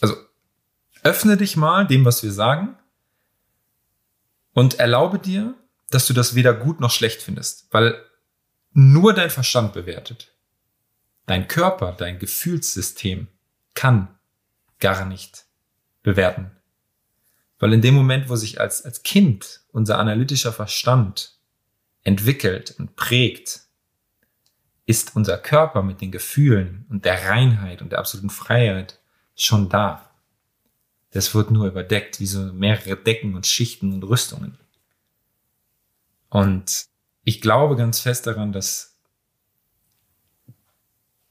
Also 0.00 0.16
öffne 1.02 1.36
dich 1.36 1.56
mal 1.56 1.86
dem, 1.86 2.04
was 2.04 2.22
wir 2.22 2.32
sagen 2.32 2.76
und 4.52 4.78
erlaube 4.78 5.18
dir, 5.18 5.54
dass 5.90 6.06
du 6.06 6.12
das 6.12 6.34
weder 6.34 6.54
gut 6.54 6.80
noch 6.80 6.90
schlecht 6.90 7.22
findest, 7.22 7.72
weil 7.72 8.02
nur 8.72 9.12
dein 9.12 9.30
Verstand 9.30 9.72
bewertet. 9.72 10.32
Dein 11.26 11.46
Körper, 11.46 11.92
dein 11.92 12.18
Gefühlssystem 12.18 13.28
kann 13.74 14.17
gar 14.80 15.04
nicht 15.04 15.46
bewerten. 16.02 16.50
Weil 17.58 17.72
in 17.72 17.82
dem 17.82 17.94
Moment, 17.94 18.28
wo 18.28 18.36
sich 18.36 18.60
als, 18.60 18.84
als 18.84 19.02
Kind 19.02 19.62
unser 19.72 19.98
analytischer 19.98 20.52
Verstand 20.52 21.38
entwickelt 22.04 22.74
und 22.78 22.96
prägt, 22.96 23.62
ist 24.86 25.16
unser 25.16 25.36
Körper 25.36 25.82
mit 25.82 26.00
den 26.00 26.12
Gefühlen 26.12 26.86
und 26.88 27.04
der 27.04 27.28
Reinheit 27.28 27.82
und 27.82 27.92
der 27.92 27.98
absoluten 27.98 28.30
Freiheit 28.30 28.98
schon 29.34 29.68
da. 29.68 30.10
Das 31.10 31.34
wird 31.34 31.50
nur 31.50 31.66
überdeckt, 31.66 32.20
wie 32.20 32.26
so 32.26 32.52
mehrere 32.52 32.96
Decken 32.96 33.34
und 33.34 33.46
Schichten 33.46 33.92
und 33.92 34.02
Rüstungen. 34.04 34.58
Und 36.30 36.86
ich 37.24 37.40
glaube 37.40 37.76
ganz 37.76 38.00
fest 38.00 38.26
daran, 38.26 38.52
dass 38.52 38.97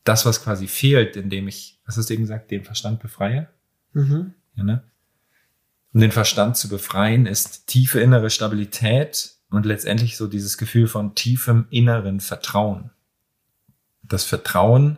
das, 0.08 0.26
was 0.26 0.44
quasi 0.44 0.68
fehlt, 0.68 1.16
indem 1.16 1.48
ich, 1.48 1.80
was 1.86 1.98
hast 1.98 2.10
du 2.10 2.14
eben 2.14 2.24
gesagt, 2.24 2.52
den 2.52 2.64
Verstand 2.64 3.02
befreie? 3.02 3.50
Mhm. 3.94 4.34
Ja, 4.56 4.64
ne? 4.64 4.84
Um 5.94 6.02
den 6.02 6.12
Verstand 6.12 6.58
zu 6.58 6.70
befreien, 6.70 7.26
ist 7.26 7.68
tiefe 7.68 8.00
innere 8.00 8.30
Stabilität 8.30 9.36
und 9.50 9.66
letztendlich 9.66 10.18
so 10.18 10.28
dieses 10.28 10.58
Gefühl 10.58 10.88
von 10.88 11.16
tiefem 11.16 11.68
inneren 11.70 12.20
Vertrauen. 12.20 12.92
Das 14.04 14.24
Vertrauen, 14.24 14.98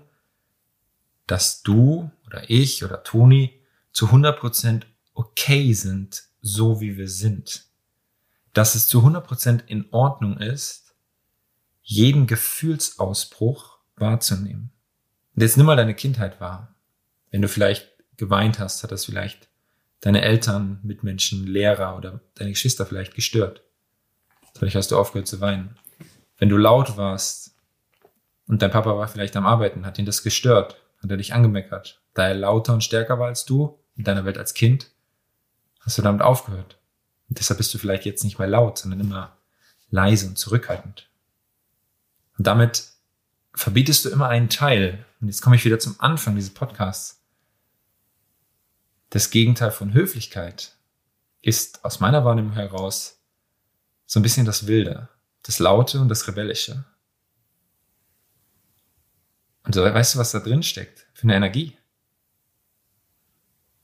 dass 1.25 1.62
du 1.63 2.12
oder 2.25 2.50
ich 2.50 2.84
oder 2.84 3.04
Toni 3.04 3.60
zu 3.92 4.08
100% 4.08 4.84
okay 5.13 5.74
sind, 5.74 6.24
so 6.42 6.82
wie 6.82 6.98
wir 6.98 7.08
sind. 7.08 7.66
Dass 8.54 8.75
es 8.75 8.88
zu 8.88 9.00
100% 9.06 9.66
in 9.68 9.88
Ordnung 9.92 10.38
ist, 10.38 10.96
jeden 11.82 12.28
Gefühlsausbruch 12.28 13.80
wahrzunehmen. 13.96 14.72
Und 15.36 15.41
jetzt 15.41 15.57
nimm 15.57 15.65
mal 15.65 15.75
deine 15.75 15.95
Kindheit 15.95 16.39
wahr. 16.41 16.75
Wenn 17.31 17.41
du 17.41 17.48
vielleicht 17.48 17.89
geweint 18.17 18.59
hast, 18.59 18.83
hat 18.83 18.91
das 18.91 19.05
vielleicht 19.05 19.50
deine 20.01 20.21
Eltern, 20.21 20.79
Mitmenschen, 20.83 21.45
Lehrer 21.45 21.98
oder 21.98 22.21
deine 22.36 22.51
Geschwister 22.51 22.86
vielleicht 22.86 23.15
gestört. 23.15 23.63
Vielleicht 24.57 24.75
hast 24.75 24.91
du 24.91 24.98
aufgehört 24.98 25.27
zu 25.27 25.41
weinen. 25.41 25.75
Wenn 26.38 26.50
du 26.50 26.57
laut 26.57 26.98
warst 26.98 27.55
und 28.48 28.62
dein 28.62 28.71
Papa 28.71 28.98
war 28.98 29.07
vielleicht 29.07 29.36
am 29.36 29.45
Arbeiten, 29.45 29.86
hat 29.86 30.00
ihn 30.00 30.05
das 30.05 30.24
gestört, 30.24 30.81
hat 31.01 31.12
er 31.12 31.17
dich 31.17 31.33
angemeckert. 31.33 32.01
Da 32.13 32.27
er 32.27 32.33
lauter 32.33 32.74
und 32.74 32.83
stärker 32.83 33.19
war 33.19 33.27
als 33.27 33.45
du 33.45 33.79
in 33.95 34.03
deiner 34.03 34.25
Welt 34.25 34.38
als 34.38 34.53
Kind, 34.53 34.91
hast 35.81 35.98
du 35.98 36.01
damit 36.01 36.21
aufgehört. 36.21 36.77
Und 37.29 37.39
deshalb 37.39 37.57
bist 37.57 37.74
du 37.74 37.77
vielleicht 37.77 38.05
jetzt 38.05 38.24
nicht 38.24 38.39
mehr 38.39 38.48
laut, 38.48 38.77
sondern 38.77 39.00
immer 39.01 39.38
leise 39.89 40.27
und 40.27 40.38
zurückhaltend. 40.38 41.09
Und 42.38 42.48
damit 42.48 42.88
verbietest 43.60 44.06
du 44.06 44.10
immer 44.10 44.30
einen 44.30 44.50
Teil. 44.50 45.06
Und 45.20 45.28
jetzt 45.28 45.42
komme 45.42 45.56
ich 45.56 45.66
wieder 45.66 45.80
zum 45.80 46.00
Anfang 46.00 46.36
dieses 46.36 46.54
Podcasts. 46.54 47.22
Das 49.10 49.32
Gegenteil 49.32 49.72
von 49.72 49.94
Höflichkeit 49.94 50.78
ist 51.42 51.84
aus 51.84 52.00
meiner 52.00 52.24
Wahrnehmung 52.24 52.54
heraus 52.54 53.22
so 54.06 54.20
ein 54.20 54.24
bisschen 54.24 54.46
das 54.46 54.68
Wilde, 54.68 55.10
das 55.44 55.60
Laute 55.60 56.00
und 56.00 56.10
das 56.10 56.28
Rebellische. 56.28 56.86
Und 59.63 59.75
so, 59.75 59.84
weißt 59.84 60.16
du, 60.16 60.20
was 60.20 60.32
da 60.32 60.39
drin 60.39 60.63
steckt? 60.63 61.08
Für 61.13 61.24
eine 61.24 61.36
Energie. 61.36 61.78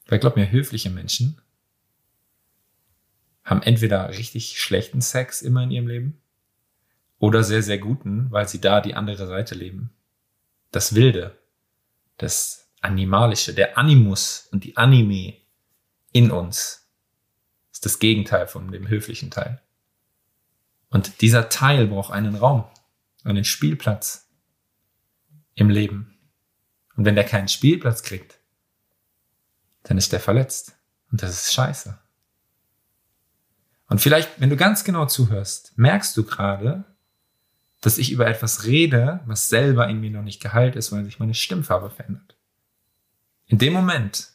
Weil 0.07 0.19
glaub 0.19 0.35
mir, 0.35 0.51
höfliche 0.51 0.89
Menschen 0.89 1.41
haben 3.43 3.61
entweder 3.61 4.09
richtig 4.09 4.59
schlechten 4.59 5.01
Sex 5.01 5.41
immer 5.41 5.63
in 5.63 5.71
ihrem 5.71 5.87
Leben 5.87 6.21
oder 7.25 7.43
sehr, 7.43 7.63
sehr 7.63 7.79
guten, 7.79 8.29
weil 8.29 8.47
sie 8.47 8.61
da 8.61 8.81
die 8.81 8.93
andere 8.93 9.25
Seite 9.25 9.55
leben. 9.55 9.89
Das 10.69 10.93
Wilde, 10.93 11.35
das 12.17 12.69
Animalische, 12.81 13.55
der 13.55 13.79
Animus 13.79 14.47
und 14.51 14.63
die 14.63 14.77
Anime 14.77 15.33
in 16.11 16.29
uns 16.29 16.87
ist 17.71 17.83
das 17.83 17.97
Gegenteil 17.97 18.45
von 18.45 18.71
dem 18.71 18.87
höflichen 18.87 19.31
Teil. 19.31 19.59
Und 20.89 21.21
dieser 21.21 21.49
Teil 21.49 21.87
braucht 21.87 22.11
einen 22.11 22.35
Raum, 22.35 22.65
einen 23.23 23.43
Spielplatz 23.43 24.29
im 25.55 25.71
Leben. 25.71 26.15
Und 26.95 27.05
wenn 27.05 27.15
der 27.15 27.25
keinen 27.25 27.47
Spielplatz 27.47 28.03
kriegt, 28.03 28.39
dann 29.81 29.97
ist 29.97 30.13
der 30.13 30.19
verletzt. 30.19 30.75
Und 31.11 31.23
das 31.23 31.31
ist 31.31 31.53
scheiße. 31.55 31.97
Und 33.87 33.99
vielleicht, 33.99 34.39
wenn 34.39 34.51
du 34.51 34.57
ganz 34.57 34.83
genau 34.83 35.07
zuhörst, 35.07 35.75
merkst 35.75 36.15
du 36.15 36.23
gerade, 36.23 36.85
dass 37.85 37.99
ich 37.99 38.11
über 38.11 38.25
etwas 38.25 38.63
rede, 38.63 39.19
was 39.27 39.47
selber 39.47 39.87
in 39.87 39.99
mir 39.99 40.09
noch 40.09 40.23
nicht 40.23 40.41
geheilt 40.41 40.75
ist, 40.75 40.91
weil 40.91 41.05
sich 41.05 41.19
meine 41.19 41.35
Stimmfarbe 41.35 41.91
verändert. 41.91 42.35
In 43.45 43.59
dem 43.59 43.73
Moment 43.73 44.29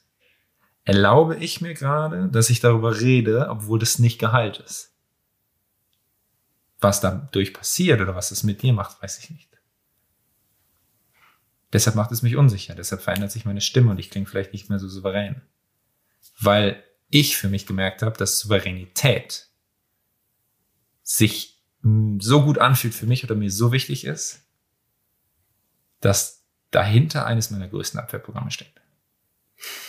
erlaube 0.85 1.35
ich 1.35 1.61
mir 1.61 1.75
gerade, 1.75 2.28
dass 2.28 2.49
ich 2.49 2.61
darüber 2.61 3.00
rede, 3.00 3.49
obwohl 3.50 3.80
das 3.80 3.99
nicht 3.99 4.21
geheilt 4.21 4.61
ist. 4.61 4.95
Was 6.78 7.00
dadurch 7.00 7.52
passiert 7.52 8.00
oder 8.00 8.14
was 8.14 8.30
es 8.30 8.45
mit 8.45 8.62
dir 8.62 8.73
macht, 8.73 9.02
weiß 9.02 9.19
ich 9.19 9.30
nicht. 9.30 9.50
Deshalb 11.73 11.97
macht 11.97 12.12
es 12.12 12.23
mich 12.23 12.37
unsicher, 12.37 12.76
deshalb 12.76 13.02
verändert 13.02 13.33
sich 13.33 13.47
meine 13.47 13.61
Stimme 13.61 13.90
und 13.90 13.99
ich 13.99 14.11
klinge 14.11 14.26
vielleicht 14.26 14.52
nicht 14.52 14.71
mehr 14.71 14.78
so 14.78 14.88
souverän. 14.88 15.42
Weil 16.38 16.85
ich 17.09 17.37
für 17.37 17.49
mich 17.49 17.66
gemerkt 17.66 18.02
habe, 18.02 18.16
dass 18.16 18.38
Souveränität 18.38 19.49
sich 21.02 21.59
so 21.82 22.42
gut 22.42 22.58
anfühlt 22.58 22.94
für 22.94 23.06
mich 23.06 23.25
oder 23.25 23.34
mir 23.34 23.50
so 23.50 23.72
wichtig 23.72 24.04
ist, 24.04 24.42
dass 26.00 26.44
dahinter 26.70 27.26
eines 27.26 27.50
meiner 27.50 27.68
größten 27.68 27.99
Abwehrprogramme 27.99 28.50
steckt. 28.50 28.80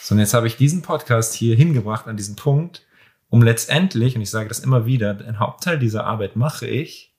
So, 0.02 0.16
und 0.16 0.20
jetzt 0.20 0.34
habe 0.34 0.48
ich 0.48 0.58
diesen 0.58 0.82
Podcast 0.82 1.34
hier 1.34 1.56
hingebracht 1.56 2.08
an 2.08 2.18
diesen 2.18 2.36
Punkt, 2.36 2.86
um 3.30 3.42
letztendlich, 3.42 4.16
und 4.16 4.22
ich 4.22 4.30
sage 4.30 4.50
das 4.50 4.60
immer 4.60 4.86
wieder, 4.86 5.14
den 5.14 5.40
Hauptteil 5.40 5.80
dieser 5.80 6.06
Arbeit 6.06 6.36
mache 6.36 6.68
ich, 6.68 7.16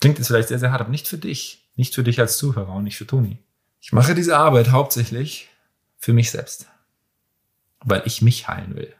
klingt 0.00 0.18
jetzt 0.18 0.28
vielleicht 0.28 0.48
sehr, 0.48 0.58
sehr 0.58 0.72
hart, 0.72 0.80
aber 0.80 0.90
nicht 0.90 1.08
für 1.08 1.18
dich, 1.18 1.70
nicht 1.74 1.94
für 1.94 2.04
dich 2.04 2.20
als 2.20 2.38
Zuhörer 2.38 2.72
und 2.72 2.84
nicht 2.84 2.96
für 2.96 3.06
Toni. 3.06 3.38
Ich 3.80 3.92
mache 3.92 4.14
diese 4.14 4.36
Arbeit 4.36 4.70
hauptsächlich 4.70 5.50
für 5.98 6.12
mich 6.12 6.30
selbst, 6.30 6.66
weil 7.80 8.02
ich 8.04 8.22
mich 8.22 8.48
heilen 8.48 8.76
will. 8.76 8.94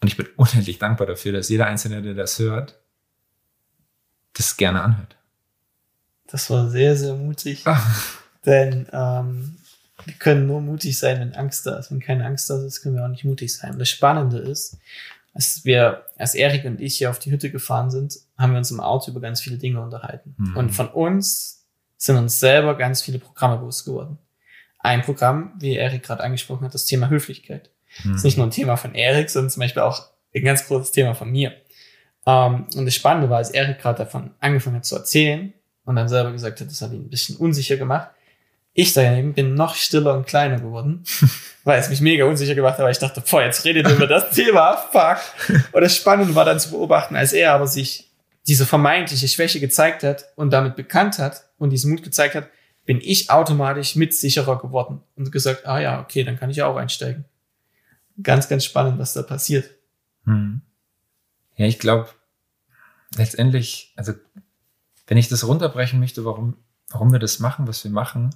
Und 0.00 0.08
ich 0.08 0.16
bin 0.16 0.28
unendlich 0.36 0.78
dankbar 0.78 1.06
dafür, 1.06 1.32
dass 1.32 1.48
jeder 1.48 1.66
Einzelne, 1.66 2.02
der 2.02 2.14
das 2.14 2.38
hört, 2.38 2.81
das 4.34 4.56
gerne 4.56 4.82
anhört. 4.82 5.16
Das 6.26 6.48
war 6.50 6.70
sehr, 6.70 6.96
sehr 6.96 7.14
mutig. 7.14 7.62
Ach. 7.64 8.20
Denn 8.46 8.86
ähm, 8.92 9.56
wir 10.04 10.14
können 10.14 10.46
nur 10.46 10.60
mutig 10.60 10.98
sein, 10.98 11.20
wenn 11.20 11.34
Angst 11.34 11.66
da 11.66 11.76
ist. 11.76 11.90
Wenn 11.90 12.00
keine 12.00 12.26
Angst 12.26 12.48
da 12.50 12.64
ist, 12.64 12.82
können 12.82 12.96
wir 12.96 13.04
auch 13.04 13.08
nicht 13.08 13.24
mutig 13.24 13.54
sein. 13.54 13.72
Und 13.72 13.78
das 13.78 13.90
Spannende 13.90 14.38
ist, 14.38 14.78
als 15.34 15.64
wir, 15.64 16.04
als 16.18 16.34
Erik 16.34 16.64
und 16.64 16.80
ich 16.80 16.98
hier 16.98 17.10
auf 17.10 17.18
die 17.18 17.30
Hütte 17.30 17.50
gefahren 17.50 17.90
sind, 17.90 18.18
haben 18.36 18.52
wir 18.52 18.58
uns 18.58 18.70
im 18.70 18.80
Auto 18.80 19.10
über 19.10 19.20
ganz 19.20 19.40
viele 19.40 19.58
Dinge 19.58 19.80
unterhalten. 19.80 20.34
Mhm. 20.36 20.56
Und 20.56 20.70
von 20.70 20.88
uns 20.88 21.64
sind 21.96 22.16
uns 22.16 22.40
selber 22.40 22.76
ganz 22.76 23.02
viele 23.02 23.18
Programme 23.18 23.58
bewusst 23.58 23.84
geworden. 23.84 24.18
Ein 24.78 25.02
Programm, 25.02 25.52
wie 25.58 25.76
Erik 25.76 26.02
gerade 26.02 26.24
angesprochen 26.24 26.64
hat, 26.64 26.74
das 26.74 26.84
Thema 26.84 27.08
Höflichkeit. 27.08 27.70
Mhm. 28.02 28.10
Das 28.12 28.18
ist 28.18 28.24
nicht 28.24 28.36
nur 28.36 28.46
ein 28.46 28.50
Thema 28.50 28.76
von 28.76 28.94
Erik, 28.94 29.30
sondern 29.30 29.50
zum 29.50 29.60
Beispiel 29.60 29.82
auch 29.82 30.08
ein 30.34 30.44
ganz 30.44 30.66
großes 30.66 30.92
Thema 30.92 31.14
von 31.14 31.30
mir. 31.30 31.52
Um, 32.24 32.32
ähm, 32.32 32.66
und 32.76 32.86
das 32.86 32.94
Spannende 32.94 33.28
war, 33.30 33.38
als 33.38 33.50
Erik 33.50 33.80
gerade 33.80 33.98
davon 33.98 34.30
angefangen 34.38 34.76
hat 34.76 34.84
zu 34.84 34.94
erzählen 34.94 35.52
und 35.84 35.96
dann 35.96 36.08
selber 36.08 36.30
gesagt 36.30 36.60
hat, 36.60 36.68
das 36.68 36.80
hat 36.80 36.92
ihn 36.92 37.06
ein 37.06 37.10
bisschen 37.10 37.36
unsicher 37.36 37.76
gemacht. 37.76 38.10
Ich 38.74 38.92
daneben 38.92 39.34
bin 39.34 39.54
noch 39.54 39.74
stiller 39.74 40.14
und 40.14 40.26
kleiner 40.26 40.60
geworden, 40.60 41.02
weil 41.64 41.80
es 41.80 41.90
mich 41.90 42.00
mega 42.00 42.24
unsicher 42.24 42.54
gemacht 42.54 42.78
hat, 42.78 42.84
weil 42.84 42.92
ich 42.92 42.98
dachte, 42.98 43.22
boah, 43.28 43.42
jetzt 43.42 43.64
redet 43.64 43.86
er 43.86 43.96
über 43.96 44.06
das 44.06 44.30
Thema, 44.30 44.76
fuck. 44.76 45.18
Und 45.72 45.82
das 45.82 45.96
Spannende 45.96 46.34
war 46.34 46.44
dann 46.44 46.60
zu 46.60 46.70
beobachten, 46.70 47.16
als 47.16 47.32
er 47.32 47.52
aber 47.52 47.66
sich 47.66 48.10
diese 48.46 48.66
vermeintliche 48.66 49.28
Schwäche 49.28 49.60
gezeigt 49.60 50.02
hat 50.02 50.24
und 50.34 50.52
damit 50.52 50.74
bekannt 50.74 51.18
hat 51.18 51.44
und 51.58 51.70
diesen 51.70 51.92
Mut 51.92 52.02
gezeigt 52.02 52.34
hat, 52.34 52.48
bin 52.84 53.00
ich 53.00 53.30
automatisch 53.30 53.94
mit 53.94 54.14
sicherer 54.14 54.58
geworden 54.58 55.00
und 55.16 55.30
gesagt, 55.30 55.66
ah 55.66 55.80
ja, 55.80 56.00
okay, 56.00 56.24
dann 56.24 56.38
kann 56.38 56.50
ich 56.50 56.62
auch 56.62 56.76
einsteigen. 56.76 57.24
Ganz, 58.20 58.48
ganz 58.48 58.64
spannend, 58.64 58.98
was 58.98 59.12
da 59.12 59.22
passiert. 59.22 59.70
Hm. 60.24 60.62
Ja, 61.56 61.66
ich 61.66 61.78
glaube, 61.78 62.08
letztendlich, 63.16 63.92
also 63.96 64.14
wenn 65.06 65.18
ich 65.18 65.28
das 65.28 65.46
runterbrechen 65.46 66.00
möchte, 66.00 66.24
warum, 66.24 66.56
warum 66.90 67.12
wir 67.12 67.18
das 67.18 67.38
machen, 67.38 67.66
was 67.66 67.84
wir 67.84 67.90
machen, 67.90 68.34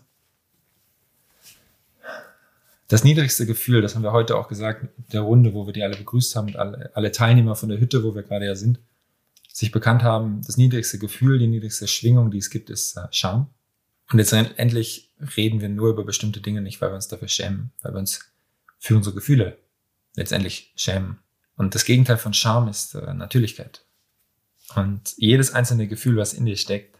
das 2.88 3.02
niedrigste 3.02 3.46
Gefühl, 3.46 3.82
das 3.82 3.94
haben 3.94 4.02
wir 4.02 4.12
heute 4.12 4.36
auch 4.36 4.48
gesagt, 4.48 4.86
der 5.12 5.22
Runde, 5.22 5.54
wo 5.54 5.66
wir 5.66 5.72
die 5.72 5.82
alle 5.82 5.96
begrüßt 5.96 6.36
haben 6.36 6.48
und 6.48 6.56
alle, 6.56 6.90
alle 6.94 7.10
Teilnehmer 7.10 7.56
von 7.56 7.68
der 7.68 7.80
Hütte, 7.80 8.04
wo 8.04 8.14
wir 8.14 8.22
gerade 8.22 8.46
ja 8.46 8.54
sind, 8.54 8.78
sich 9.52 9.72
bekannt 9.72 10.02
haben, 10.02 10.42
das 10.46 10.56
niedrigste 10.56 10.98
Gefühl, 10.98 11.38
die 11.38 11.48
niedrigste 11.48 11.88
Schwingung, 11.88 12.30
die 12.30 12.38
es 12.38 12.50
gibt, 12.50 12.70
ist 12.70 12.96
äh, 12.96 13.08
Scham. 13.10 13.48
Und 14.12 14.18
jetzt 14.18 14.32
endlich 14.32 15.10
reden 15.36 15.60
wir 15.60 15.68
nur 15.68 15.88
über 15.88 16.04
bestimmte 16.04 16.40
Dinge 16.40 16.60
nicht, 16.60 16.80
weil 16.80 16.90
wir 16.90 16.94
uns 16.94 17.08
dafür 17.08 17.28
schämen, 17.28 17.72
weil 17.82 17.92
wir 17.94 17.98
uns 17.98 18.20
für 18.78 18.94
unsere 18.94 19.14
Gefühle 19.14 19.58
letztendlich 20.14 20.72
schämen. 20.76 21.18
Und 21.56 21.74
das 21.74 21.84
Gegenteil 21.84 22.18
von 22.18 22.34
Charme 22.34 22.68
ist 22.68 22.94
äh, 22.94 23.14
Natürlichkeit. 23.14 23.84
Und 24.74 25.14
jedes 25.16 25.52
einzelne 25.52 25.88
Gefühl, 25.88 26.16
was 26.16 26.34
in 26.34 26.44
dir 26.44 26.56
steckt, 26.56 26.98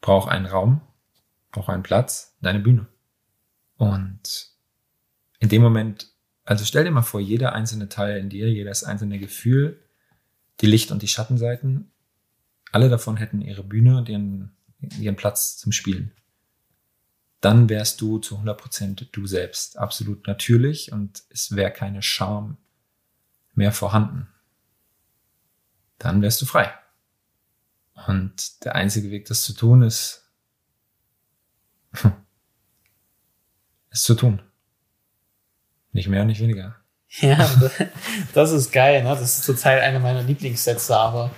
braucht 0.00 0.30
einen 0.30 0.46
Raum, 0.46 0.80
braucht 1.52 1.68
einen 1.68 1.82
Platz 1.82 2.36
und 2.40 2.48
eine 2.48 2.60
Bühne. 2.60 2.86
Und 3.76 4.50
in 5.38 5.48
dem 5.48 5.62
Moment, 5.62 6.12
also 6.44 6.64
stell 6.64 6.84
dir 6.84 6.90
mal 6.90 7.02
vor, 7.02 7.20
jeder 7.20 7.52
einzelne 7.52 7.88
Teil 7.88 8.18
in 8.18 8.30
dir, 8.30 8.50
jedes 8.50 8.84
einzelne 8.84 9.18
Gefühl, 9.18 9.82
die 10.60 10.66
Licht- 10.66 10.90
und 10.90 11.02
die 11.02 11.08
Schattenseiten, 11.08 11.92
alle 12.72 12.88
davon 12.88 13.16
hätten 13.16 13.42
ihre 13.42 13.62
Bühne 13.62 13.98
und 13.98 14.08
ihren, 14.08 14.56
ihren 14.98 15.16
Platz 15.16 15.56
zum 15.56 15.72
Spielen. 15.72 16.12
Dann 17.40 17.68
wärst 17.68 18.00
du 18.00 18.18
zu 18.18 18.38
100% 18.38 19.08
du 19.12 19.26
selbst, 19.26 19.78
absolut 19.78 20.26
natürlich 20.26 20.90
und 20.90 21.22
es 21.28 21.54
wäre 21.54 21.70
keine 21.70 22.02
Scham 22.02 22.56
mehr 23.56 23.72
vorhanden. 23.72 24.28
Dann 25.98 26.22
wärst 26.22 26.40
du 26.42 26.46
frei. 26.46 26.72
Und 28.06 28.64
der 28.64 28.74
einzige 28.74 29.10
Weg, 29.10 29.26
das 29.26 29.42
zu 29.42 29.54
tun, 29.54 29.82
ist, 29.82 30.30
es 33.90 34.02
zu 34.02 34.14
tun. 34.14 34.42
Nicht 35.92 36.08
mehr, 36.08 36.24
nicht 36.24 36.40
weniger. 36.40 36.76
Ja, 37.20 37.50
das 38.34 38.52
ist 38.52 38.72
geil, 38.72 39.02
ne? 39.02 39.08
Das 39.10 39.22
ist 39.22 39.44
zurzeit 39.44 39.82
einer 39.82 40.00
meiner 40.00 40.22
Lieblingssätze, 40.22 40.94
aber 40.94 41.30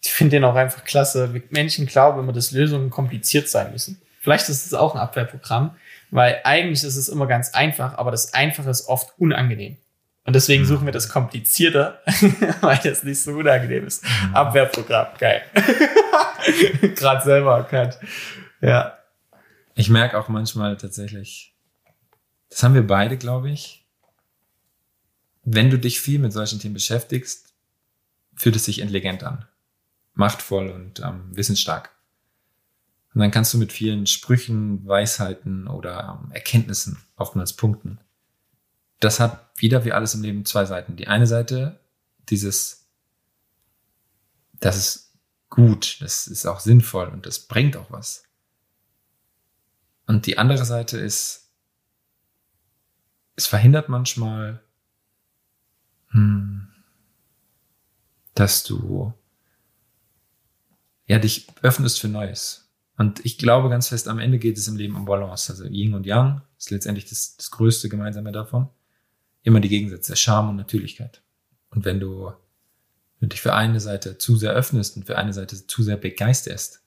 ich 0.00 0.12
finde 0.12 0.36
den 0.36 0.44
auch 0.44 0.54
einfach 0.54 0.84
klasse. 0.84 1.42
Menschen 1.50 1.86
glauben 1.86 2.20
immer, 2.20 2.32
dass 2.32 2.52
Lösungen 2.52 2.90
kompliziert 2.90 3.48
sein 3.48 3.72
müssen. 3.72 4.00
Vielleicht 4.20 4.48
ist 4.48 4.66
es 4.66 4.74
auch 4.74 4.94
ein 4.94 5.00
Abwehrprogramm, 5.00 5.74
weil 6.10 6.40
eigentlich 6.44 6.84
ist 6.84 6.96
es 6.96 7.08
immer 7.08 7.26
ganz 7.26 7.54
einfach, 7.54 7.98
aber 7.98 8.12
das 8.12 8.34
Einfache 8.34 8.70
ist 8.70 8.86
oft 8.86 9.18
unangenehm. 9.18 9.78
Und 10.24 10.34
deswegen 10.34 10.64
suchen 10.64 10.86
wir 10.86 10.92
das 10.92 11.08
Komplizierte, 11.08 11.98
weil 12.60 12.78
das 12.84 13.02
nicht 13.02 13.20
so 13.20 13.32
unangenehm 13.32 13.86
ist. 13.86 14.04
Mhm. 14.04 14.34
Abwehrprogramm, 14.34 15.08
geil. 15.18 15.42
Gerade 16.94 17.24
selber 17.24 17.56
erkannt. 17.58 17.98
Ja. 18.60 18.98
Ich 19.74 19.90
merke 19.90 20.18
auch 20.18 20.28
manchmal 20.28 20.76
tatsächlich, 20.76 21.56
das 22.50 22.62
haben 22.62 22.74
wir 22.74 22.86
beide, 22.86 23.16
glaube 23.16 23.50
ich. 23.50 23.84
Wenn 25.44 25.70
du 25.70 25.78
dich 25.78 26.00
viel 26.00 26.20
mit 26.20 26.32
solchen 26.32 26.60
Themen 26.60 26.74
beschäftigst, 26.74 27.52
fühlt 28.36 28.54
es 28.54 28.64
sich 28.64 28.80
intelligent 28.80 29.24
an. 29.24 29.46
Machtvoll 30.14 30.68
und 30.68 31.00
ähm, 31.00 31.30
wissensstark. 31.32 31.90
Und 33.14 33.20
dann 33.20 33.30
kannst 33.30 33.52
du 33.52 33.58
mit 33.58 33.72
vielen 33.72 34.06
Sprüchen, 34.06 34.86
Weisheiten 34.86 35.66
oder 35.66 36.20
ähm, 36.22 36.30
Erkenntnissen 36.32 36.98
oftmals 37.16 37.54
punkten. 37.54 37.98
Das 39.02 39.18
hat 39.18 39.50
wieder 39.56 39.84
wie 39.84 39.90
alles 39.92 40.14
im 40.14 40.22
Leben 40.22 40.44
zwei 40.44 40.64
Seiten. 40.64 40.94
Die 40.94 41.08
eine 41.08 41.26
Seite, 41.26 41.80
dieses, 42.28 42.86
das 44.60 44.76
ist 44.76 45.18
gut, 45.50 46.00
das 46.00 46.28
ist 46.28 46.46
auch 46.46 46.60
sinnvoll 46.60 47.08
und 47.08 47.26
das 47.26 47.40
bringt 47.40 47.76
auch 47.76 47.90
was. 47.90 48.22
Und 50.06 50.26
die 50.26 50.38
andere 50.38 50.64
Seite 50.64 50.98
ist, 50.98 51.50
es 53.34 53.48
verhindert 53.48 53.88
manchmal, 53.88 54.62
hm, 56.10 56.68
dass 58.34 58.62
du 58.62 59.12
ja 61.06 61.18
dich 61.18 61.48
öffnest 61.62 61.98
für 61.98 62.06
Neues. 62.06 62.70
Und 62.96 63.26
ich 63.26 63.36
glaube 63.36 63.68
ganz 63.68 63.88
fest, 63.88 64.06
am 64.06 64.20
Ende 64.20 64.38
geht 64.38 64.58
es 64.58 64.68
im 64.68 64.76
Leben 64.76 64.94
um 64.94 65.06
Balance. 65.06 65.50
Also 65.50 65.64
Yin 65.64 65.94
und 65.94 66.06
Yang 66.06 66.42
ist 66.56 66.70
letztendlich 66.70 67.06
das, 67.06 67.36
das 67.36 67.50
größte 67.50 67.88
Gemeinsame 67.88 68.30
davon. 68.30 68.68
Immer 69.42 69.60
die 69.60 69.68
Gegensätze, 69.68 70.16
Charme 70.16 70.50
und 70.50 70.56
Natürlichkeit. 70.56 71.22
Und 71.70 71.84
wenn 71.84 72.00
du, 72.00 72.26
wenn 72.26 72.34
du 73.20 73.26
dich 73.28 73.40
für 73.40 73.54
eine 73.54 73.80
Seite 73.80 74.18
zu 74.18 74.36
sehr 74.36 74.52
öffnest 74.52 74.96
und 74.96 75.06
für 75.06 75.18
eine 75.18 75.32
Seite 75.32 75.66
zu 75.66 75.82
sehr 75.82 75.96
begeisterst, 75.96 76.82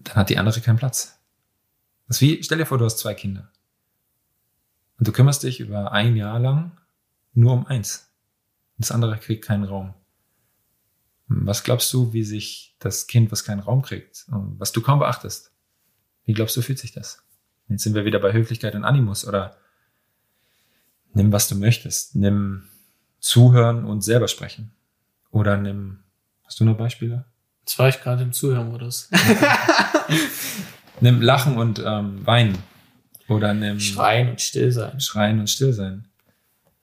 dann 0.00 0.16
hat 0.16 0.30
die 0.30 0.38
andere 0.38 0.60
keinen 0.60 0.78
Platz. 0.78 1.18
Das 2.08 2.20
wie, 2.20 2.42
stell 2.42 2.58
dir 2.58 2.66
vor, 2.66 2.78
du 2.78 2.84
hast 2.84 2.98
zwei 2.98 3.14
Kinder. 3.14 3.50
Und 4.98 5.08
du 5.08 5.12
kümmerst 5.12 5.42
dich 5.42 5.60
über 5.60 5.92
ein 5.92 6.16
Jahr 6.16 6.38
lang 6.38 6.78
nur 7.34 7.52
um 7.52 7.66
eins. 7.66 8.12
Das 8.78 8.90
andere 8.90 9.16
kriegt 9.18 9.44
keinen 9.44 9.64
Raum. 9.64 9.94
Was 11.28 11.62
glaubst 11.62 11.92
du, 11.92 12.12
wie 12.12 12.24
sich 12.24 12.76
das 12.78 13.06
Kind, 13.06 13.32
was 13.32 13.44
keinen 13.44 13.60
Raum 13.60 13.82
kriegt, 13.82 14.26
was 14.28 14.72
du 14.72 14.82
kaum 14.82 14.98
beachtest, 14.98 15.52
wie 16.24 16.34
glaubst 16.34 16.56
du, 16.56 16.62
fühlt 16.62 16.78
sich 16.78 16.92
das? 16.92 17.24
Jetzt 17.68 17.84
sind 17.84 17.94
wir 17.94 18.04
wieder 18.04 18.18
bei 18.18 18.32
Höflichkeit 18.32 18.74
und 18.74 18.84
Animus 18.84 19.26
oder 19.26 19.56
nimm, 21.14 21.32
was 21.32 21.48
du 21.48 21.54
möchtest. 21.54 22.16
Nimm 22.16 22.64
Zuhören 23.20 23.84
und 23.84 24.02
selber 24.02 24.28
sprechen. 24.28 24.72
Oder 25.30 25.56
nimm, 25.56 26.00
hast 26.44 26.58
du 26.60 26.64
noch 26.64 26.76
Beispiele? 26.76 27.24
Jetzt 27.60 27.78
war 27.78 27.88
ich 27.88 28.00
gerade 28.00 28.22
im 28.24 28.32
Zuhörmodus. 28.32 29.08
nimm 31.00 31.22
Lachen 31.22 31.56
und 31.56 31.80
ähm, 31.84 32.26
Weinen. 32.26 32.58
Oder 33.28 33.54
nimm 33.54 33.78
Schreien 33.78 34.30
und 34.30 34.40
still 34.40 34.72
sein. 34.72 35.00
Schreien 35.00 35.38
und 35.38 35.48
still 35.48 35.72
sein. 35.72 36.08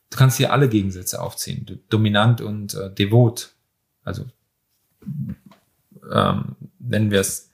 Du 0.10 0.18
kannst 0.18 0.38
hier 0.38 0.54
alle 0.54 0.70
Gegensätze 0.70 1.22
aufziehen. 1.22 1.82
Dominant 1.90 2.42
und 2.42 2.74
äh, 2.74 2.94
devot. 2.94 3.54
Also 4.04 4.26
ähm, 6.12 6.56
nennen 6.80 7.12
wir 7.12 7.20
es 7.20 7.52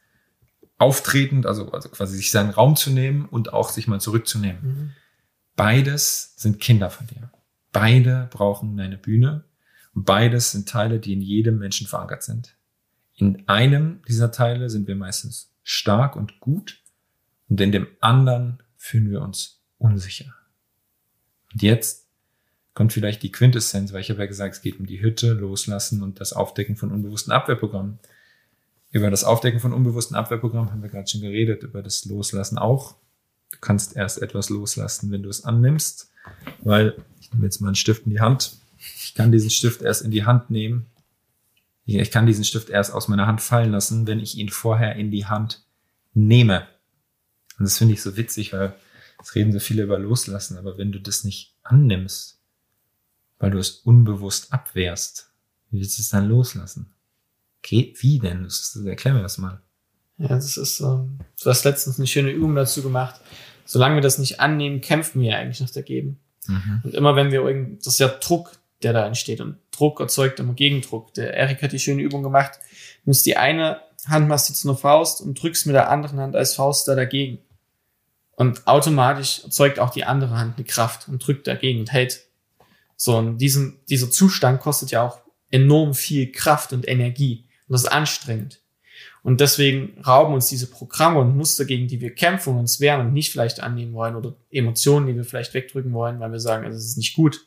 auftretend, 0.78 1.46
also, 1.46 1.72
also 1.72 1.90
quasi 1.90 2.18
sich 2.18 2.32
seinen 2.32 2.52
Raum 2.52 2.76
zu 2.76 2.92
nehmen 2.92 3.26
und 3.26 3.54
auch 3.54 3.70
sich 3.70 3.88
mal 3.88 4.00
zurückzunehmen. 4.00 4.62
Mhm. 4.62 4.92
Beides 5.56 6.34
sind 6.36 6.60
Kinder 6.60 6.90
von 6.90 7.08
dir. 7.08 7.32
Beide 7.72 8.28
brauchen 8.32 8.80
eine 8.80 8.98
Bühne 8.98 9.46
und 9.94 10.06
beides 10.06 10.52
sind 10.52 10.68
Teile, 10.68 11.00
die 11.00 11.14
in 11.14 11.22
jedem 11.22 11.58
Menschen 11.58 11.88
verankert 11.88 12.24
sind. 12.24 12.56
In 13.16 13.48
einem 13.48 14.02
dieser 14.08 14.32
Teile 14.32 14.70
sind 14.70 14.88
wir 14.88 14.96
meistens 14.96 15.54
stark 15.64 16.16
und 16.16 16.40
gut 16.40 16.82
und 17.50 17.62
in 17.62 17.72
dem 17.72 17.88
anderen 18.02 18.62
fühlen 18.78 19.10
wir 19.10 19.22
uns 19.22 19.62
unsicher. 19.78 20.34
Und 21.54 21.62
jetzt 21.62 22.08
kommt 22.74 22.92
vielleicht 22.92 23.24
die 23.24 23.32
Quintessenz, 23.32 23.94
weil 23.94 24.02
ich 24.02 24.10
habe 24.10 24.20
ja 24.20 24.26
gesagt, 24.26 24.56
es 24.56 24.62
geht 24.62 24.80
um 24.80 24.86
die 24.86 25.02
Hütte, 25.02 25.32
Loslassen 25.32 26.04
und 26.04 26.20
das 26.20 26.34
Aufdecken 26.34 26.76
von 26.76 26.92
unbewussten 26.92 27.32
Abwehrprogrammen. 27.32 28.00
Über 28.92 29.10
das 29.10 29.24
Aufdecken 29.24 29.60
von 29.60 29.74
unbewussten 29.74 30.16
Abwehrprogrammen 30.16 30.72
haben 30.72 30.82
wir 30.82 30.90
gerade 30.90 31.08
schon 31.08 31.22
geredet, 31.22 31.64
über 31.64 31.82
das 31.82 32.06
Loslassen 32.06 32.58
auch. 32.58 32.96
Du 33.56 33.62
kannst 33.62 33.96
erst 33.96 34.22
etwas 34.22 34.50
loslassen, 34.50 35.12
wenn 35.12 35.24
du 35.24 35.30
es 35.30 35.46
annimmst, 35.46 36.12
weil 36.64 36.96
ich 37.22 37.32
nehme 37.32 37.46
jetzt 37.46 37.62
mal 37.62 37.70
einen 37.70 37.76
Stift 37.76 38.06
in 38.06 38.12
die 38.12 38.20
Hand. 38.20 38.58
Ich 38.78 39.16
kann 39.16 39.32
diesen 39.32 39.50
Stift 39.50 39.82
erst 39.82 40.02
in 40.02 40.12
die 40.12 40.26
Hand 40.26 40.50
nehmen. 40.50 40.88
Ich 41.86 42.12
kann 42.12 42.26
diesen 42.26 42.44
Stift 42.44 42.70
erst 42.70 42.92
aus 42.92 43.08
meiner 43.08 43.28
Hand 43.28 43.42
fallen 43.42 43.72
lassen, 43.72 44.08
wenn 44.08 44.20
ich 44.20 44.38
ihn 44.38 44.50
vorher 44.50 44.96
in 44.96 45.10
die 45.10 45.26
Hand 45.26 45.64
nehme. 46.14 46.68
Und 47.58 47.64
das 47.64 47.78
finde 47.78 47.94
ich 47.94 48.02
so 48.02 48.18
witzig, 48.18 48.54
weil 48.54 48.76
es 49.22 49.34
reden 49.36 49.54
so 49.54 49.60
viele 49.60 49.84
über 49.84 49.98
Loslassen, 49.98 50.58
aber 50.58 50.78
wenn 50.78 50.92
du 50.92 51.00
das 51.00 51.24
nicht 51.24 51.56
annimmst, 51.64 52.42
weil 53.40 53.52
du 53.52 53.58
es 53.58 53.70
unbewusst 53.70 54.52
abwehrst, 54.52 55.32
wie 55.70 55.80
willst 55.80 55.98
du 55.98 56.02
es 56.02 56.10
dann 56.10 56.28
loslassen? 56.28 56.94
Okay, 57.60 57.94
wie 58.00 58.20
denn? 58.20 58.44
Das, 58.44 58.76
erklär 58.76 59.14
mir 59.14 59.22
das 59.22 59.38
mal. 59.38 59.62
Ja, 60.18 60.30
das 60.30 60.58
ist, 60.58 60.80
ähm, 60.80 61.20
du 61.42 61.50
hast 61.50 61.66
letztens 61.66 61.98
eine 61.98 62.08
schöne 62.08 62.32
Übung 62.32 62.56
dazu 62.56 62.82
gemacht. 62.82 63.20
Solange 63.66 63.96
wir 63.96 64.02
das 64.02 64.18
nicht 64.18 64.40
annehmen, 64.40 64.82
kämpfen 64.82 65.22
wir 65.22 65.38
eigentlich 65.38 65.60
noch 65.60 65.70
dagegen. 65.70 66.20
Mhm. 66.48 66.82
Und 66.84 66.94
immer 66.94 67.16
wenn 67.16 67.32
wir 67.32 67.42
irgendwie, 67.42 67.78
das 67.78 67.94
ist 67.94 68.00
ja 68.00 68.08
Druck, 68.08 68.52
der 68.84 68.94
da 68.94 69.06
entsteht. 69.06 69.42
Und 69.42 69.58
Druck 69.72 70.00
erzeugt 70.00 70.40
immer 70.40 70.54
Gegendruck. 70.54 71.14
Der 71.16 71.34
Erik 71.34 71.62
hat 71.62 71.72
die 71.72 71.80
schöne 71.80 72.02
Übung 72.02 72.24
gemacht. 72.24 72.60
Du 73.04 73.10
musst 73.10 73.26
die 73.26 73.38
eine 73.38 73.82
Hand 74.08 74.28
machst 74.28 74.50
du 74.50 74.54
zu 74.54 74.70
einer 74.70 74.78
Faust 74.78 75.22
und 75.22 75.42
drückst 75.42 75.66
mit 75.66 75.76
der 75.76 75.90
anderen 75.90 76.20
Hand 76.20 76.36
als 76.36 76.56
Faust 76.56 76.88
da 76.88 76.96
dagegen. 76.96 77.40
Und 78.36 78.68
automatisch 78.68 79.44
erzeugt 79.44 79.80
auch 79.80 79.90
die 79.90 80.04
andere 80.04 80.38
Hand 80.38 80.58
eine 80.58 80.66
Kraft 80.66 81.08
und 81.08 81.26
drückt 81.26 81.48
dagegen 81.48 81.80
und 81.80 81.92
hält. 81.92 82.26
So, 82.98 83.18
und 83.18 83.38
diesen, 83.38 83.80
dieser 83.90 84.12
Zustand 84.12 84.60
kostet 84.60 84.92
ja 84.92 85.02
auch 85.02 85.20
enorm 85.52 85.94
viel 85.94 86.32
Kraft 86.32 86.74
und 86.74 86.88
Energie. 86.88 87.46
Und 87.68 87.74
das 87.74 87.84
ist 87.84 87.92
anstrengend. 87.92 88.62
Und 89.26 89.42
deswegen 89.42 90.00
rauben 90.06 90.36
uns 90.36 90.50
diese 90.50 90.68
Programme 90.68 91.20
und 91.20 91.36
Muster, 91.36 91.66
gegen 91.66 91.88
die 91.88 92.00
wir 92.00 92.14
kämpfen 92.14 92.54
und 92.54 92.60
uns 92.60 92.80
wehren 92.80 93.08
und 93.08 93.12
nicht 93.12 93.32
vielleicht 93.32 93.60
annehmen 93.60 93.94
wollen 93.94 94.16
oder 94.16 94.36
Emotionen, 94.52 95.08
die 95.08 95.16
wir 95.16 95.24
vielleicht 95.24 95.56
wegdrücken 95.56 95.94
wollen, 95.94 96.20
weil 96.20 96.32
wir 96.32 96.40
sagen, 96.40 96.64
es 96.68 96.76
ist 96.76 96.96
nicht 96.96 97.16
gut. 97.16 97.44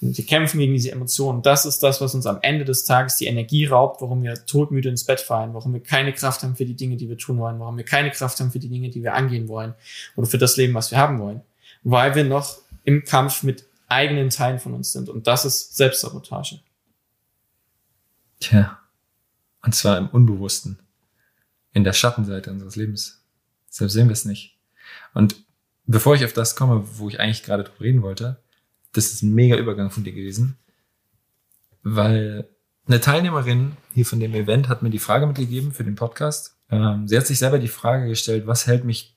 Und 0.00 0.16
wir 0.16 0.24
kämpfen 0.24 0.58
gegen 0.58 0.72
diese 0.72 0.90
Emotionen. 0.90 1.42
Das 1.42 1.66
ist 1.66 1.82
das, 1.82 2.00
was 2.00 2.14
uns 2.14 2.24
am 2.24 2.38
Ende 2.40 2.64
des 2.64 2.86
Tages 2.86 3.16
die 3.16 3.26
Energie 3.26 3.66
raubt, 3.66 4.00
warum 4.00 4.22
wir 4.22 4.46
todmüde 4.46 4.88
ins 4.88 5.04
Bett 5.04 5.20
fallen, 5.20 5.52
warum 5.52 5.74
wir 5.74 5.82
keine 5.82 6.14
Kraft 6.14 6.44
haben 6.44 6.56
für 6.56 6.64
die 6.64 6.76
Dinge, 6.76 6.96
die 6.96 7.10
wir 7.10 7.18
tun 7.18 7.36
wollen, 7.36 7.60
warum 7.60 7.76
wir 7.76 7.84
keine 7.84 8.10
Kraft 8.10 8.40
haben 8.40 8.50
für 8.50 8.58
die 8.58 8.70
Dinge, 8.70 8.88
die 8.88 9.02
wir 9.02 9.12
angehen 9.12 9.48
wollen 9.48 9.74
oder 10.16 10.26
für 10.26 10.38
das 10.38 10.56
Leben, 10.56 10.72
was 10.72 10.92
wir 10.92 10.96
haben 10.96 11.18
wollen. 11.18 11.42
Weil 11.82 12.14
wir 12.14 12.24
noch 12.24 12.56
im 12.84 13.04
Kampf 13.04 13.42
mit 13.42 13.66
eigenen 13.86 14.30
Teilen 14.30 14.58
von 14.58 14.72
uns 14.72 14.92
sind. 14.92 15.10
Und 15.10 15.26
das 15.26 15.44
ist 15.44 15.76
Selbstsabotage. 15.76 16.60
Tja. 18.40 18.78
Und 19.62 19.74
zwar 19.74 19.98
im 19.98 20.08
Unbewussten 20.08 20.78
in 21.72 21.84
der 21.84 21.92
Schattenseite 21.92 22.50
unseres 22.50 22.76
Lebens. 22.76 23.22
Deshalb 23.68 23.90
sehen 23.90 24.08
wir 24.08 24.12
es 24.12 24.24
nicht. 24.24 24.58
Und 25.14 25.36
bevor 25.86 26.14
ich 26.14 26.24
auf 26.24 26.32
das 26.32 26.56
komme, 26.56 26.84
wo 26.98 27.08
ich 27.08 27.20
eigentlich 27.20 27.42
gerade 27.42 27.64
drüber 27.64 27.80
reden 27.80 28.02
wollte, 28.02 28.42
das 28.92 29.12
ist 29.12 29.22
ein 29.22 29.34
mega 29.34 29.56
Übergang 29.56 29.90
von 29.90 30.04
dir 30.04 30.12
gewesen, 30.12 30.58
weil 31.82 32.48
eine 32.86 33.00
Teilnehmerin 33.00 33.76
hier 33.94 34.04
von 34.04 34.20
dem 34.20 34.34
Event 34.34 34.68
hat 34.68 34.82
mir 34.82 34.90
die 34.90 34.98
Frage 34.98 35.26
mitgegeben 35.26 35.72
für 35.72 35.84
den 35.84 35.94
Podcast. 35.94 36.56
Ähm, 36.70 37.08
sie 37.08 37.16
hat 37.16 37.26
sich 37.26 37.38
selber 37.38 37.58
die 37.58 37.68
Frage 37.68 38.08
gestellt, 38.08 38.46
was 38.46 38.66
hält 38.66 38.84
mich 38.84 39.16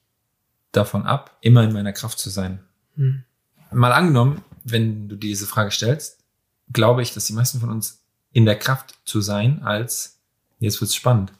davon 0.71 1.03
ab, 1.03 1.37
immer 1.41 1.63
in 1.63 1.73
meiner 1.73 1.93
Kraft 1.93 2.19
zu 2.19 2.29
sein? 2.29 2.59
Hm. 2.95 3.23
Mal 3.71 3.91
angenommen, 3.91 4.43
wenn 4.63 5.09
du 5.09 5.15
diese 5.15 5.45
Frage 5.45 5.71
stellst, 5.71 6.23
glaube 6.71 7.01
ich, 7.01 7.13
dass 7.13 7.25
die 7.25 7.33
meisten 7.33 7.59
von 7.59 7.69
uns 7.69 8.03
in 8.31 8.45
der 8.45 8.57
Kraft 8.57 8.95
zu 9.05 9.21
sein, 9.21 9.61
als 9.63 10.19
jetzt 10.59 10.79
wird's 10.79 10.95
spannend 10.95 11.33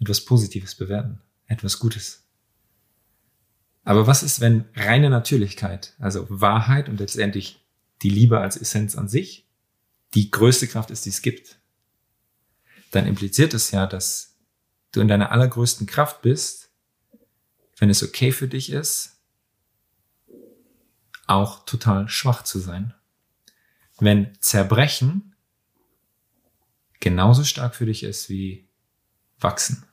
etwas 0.00 0.24
Positives 0.24 0.74
bewerten, 0.74 1.20
etwas 1.46 1.78
Gutes. 1.78 2.24
Aber 3.84 4.06
was 4.06 4.22
ist, 4.22 4.40
wenn 4.40 4.66
reine 4.74 5.10
Natürlichkeit, 5.10 5.94
also 5.98 6.26
Wahrheit 6.28 6.88
und 6.88 7.00
letztendlich 7.00 7.64
die 8.02 8.10
Liebe 8.10 8.40
als 8.40 8.56
Essenz 8.56 8.96
an 8.96 9.08
sich, 9.08 9.46
die 10.14 10.30
größte 10.30 10.68
Kraft 10.68 10.90
ist, 10.90 11.04
die 11.04 11.10
es 11.10 11.22
gibt? 11.22 11.58
Dann 12.90 13.06
impliziert 13.06 13.54
es 13.54 13.70
ja, 13.70 13.86
dass 13.86 14.36
du 14.92 15.00
in 15.00 15.08
deiner 15.08 15.32
allergrößten 15.32 15.86
Kraft 15.86 16.22
bist, 16.22 16.70
wenn 17.78 17.90
es 17.90 18.02
okay 18.02 18.32
für 18.32 18.48
dich 18.48 18.70
ist, 18.70 19.20
auch 21.26 21.64
total 21.64 22.08
schwach 22.08 22.42
zu 22.42 22.58
sein. 22.58 22.92
Wenn 23.98 24.36
Zerbrechen 24.40 25.34
genauso 26.98 27.44
stark 27.44 27.74
für 27.74 27.86
dich 27.86 28.02
ist 28.02 28.28
wie 28.28 28.68
wachsen. 29.38 29.84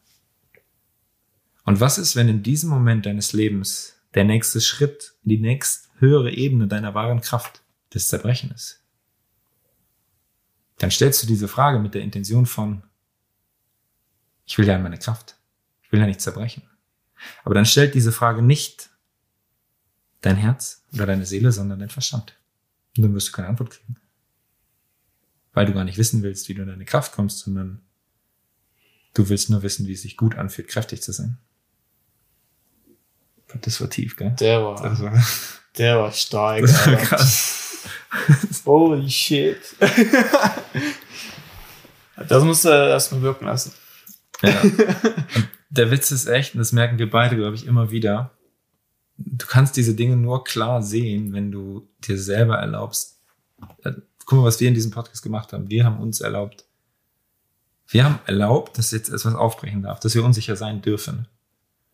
Und 1.67 1.81
was 1.81 1.97
ist, 1.97 2.15
wenn 2.15 2.29
in 2.29 2.43
diesem 2.43 2.69
Moment 2.69 3.05
deines 3.05 3.33
Lebens 3.33 3.97
der 4.13 4.23
nächste 4.23 4.61
Schritt 4.61 5.15
die 5.23 5.37
nächst 5.37 5.89
höhere 5.99 6.31
Ebene 6.31 6.65
deiner 6.65 6.93
wahren 6.93 7.19
Kraft 7.19 7.61
das 7.89 8.07
Zerbrechen 8.07 8.51
ist? 8.51 8.81
Dann 10.77 10.91
stellst 10.91 11.21
du 11.21 11.27
diese 11.27 11.49
Frage 11.49 11.79
mit 11.79 11.93
der 11.93 12.03
Intention 12.03 12.45
von, 12.45 12.83
ich 14.45 14.57
will 14.57 14.65
ja 14.65 14.79
meine 14.79 14.97
Kraft. 14.97 15.35
Ich 15.81 15.91
will 15.91 15.99
ja 15.99 16.05
nicht 16.05 16.21
zerbrechen. 16.21 16.63
Aber 17.43 17.53
dann 17.53 17.65
stellt 17.65 17.95
diese 17.95 18.13
Frage 18.13 18.41
nicht 18.41 18.89
dein 20.21 20.37
Herz 20.37 20.85
oder 20.93 21.05
deine 21.05 21.25
Seele, 21.25 21.51
sondern 21.51 21.79
dein 21.79 21.89
Verstand. 21.89 22.39
Und 22.95 23.03
dann 23.03 23.13
wirst 23.13 23.27
du 23.27 23.31
keine 23.33 23.49
Antwort 23.49 23.71
kriegen. 23.71 23.97
Weil 25.51 25.65
du 25.65 25.73
gar 25.73 25.83
nicht 25.83 25.97
wissen 25.97 26.23
willst, 26.23 26.47
wie 26.47 26.53
du 26.53 26.61
in 26.61 26.69
deine 26.69 26.85
Kraft 26.85 27.11
kommst, 27.11 27.39
sondern 27.39 27.81
du 29.15 29.27
willst 29.27 29.49
nur 29.49 29.63
wissen, 29.63 29.85
wie 29.85 29.93
es 29.93 30.03
sich 30.03 30.15
gut 30.15 30.35
anfühlt, 30.35 30.69
kräftig 30.69 31.03
zu 31.03 31.11
sein. 31.11 31.39
Das 33.61 33.79
war 33.81 33.89
tief, 33.89 34.15
gell? 34.15 34.35
Der 34.39 34.63
war, 34.63 34.81
Das 34.81 35.01
war, 35.01 35.23
der 35.77 35.99
war 35.99 36.11
stark. 36.11 36.61
das 36.61 36.87
war 36.87 36.95
krass. 36.97 37.87
Holy 38.65 39.09
shit. 39.09 39.57
das 42.27 42.43
musst 42.43 42.65
du 42.65 42.69
erstmal 42.69 43.21
wirken 43.21 43.45
lassen. 43.45 43.73
Ja. 44.41 44.61
Der 45.69 45.91
Witz 45.91 46.11
ist 46.11 46.27
echt, 46.27 46.53
und 46.53 46.59
das 46.59 46.71
merken 46.71 46.97
wir 46.97 47.09
beide, 47.09 47.35
glaube 47.35 47.55
ich, 47.55 47.65
immer 47.65 47.91
wieder. 47.91 48.31
Du 49.17 49.45
kannst 49.47 49.75
diese 49.77 49.95
Dinge 49.95 50.15
nur 50.15 50.43
klar 50.43 50.81
sehen, 50.83 51.33
wenn 51.33 51.51
du 51.51 51.87
dir 51.99 52.19
selber 52.19 52.57
erlaubst. 52.57 53.19
äh, 53.83 53.93
Guck 54.25 54.39
mal, 54.39 54.45
was 54.45 54.59
wir 54.59 54.67
in 54.67 54.73
diesem 54.73 54.91
Podcast 54.91 55.23
gemacht 55.23 55.53
haben. 55.53 55.69
Wir 55.69 55.85
haben 55.85 55.99
uns 55.99 56.19
erlaubt, 56.21 56.65
wir 57.87 58.03
haben 58.03 58.19
erlaubt, 58.25 58.77
dass 58.77 58.91
jetzt 58.91 59.07
etwas 59.07 59.33
aufbrechen 59.35 59.81
darf, 59.83 60.01
dass 60.01 60.13
wir 60.15 60.23
unsicher 60.25 60.55
sein 60.57 60.81
dürfen. 60.81 61.27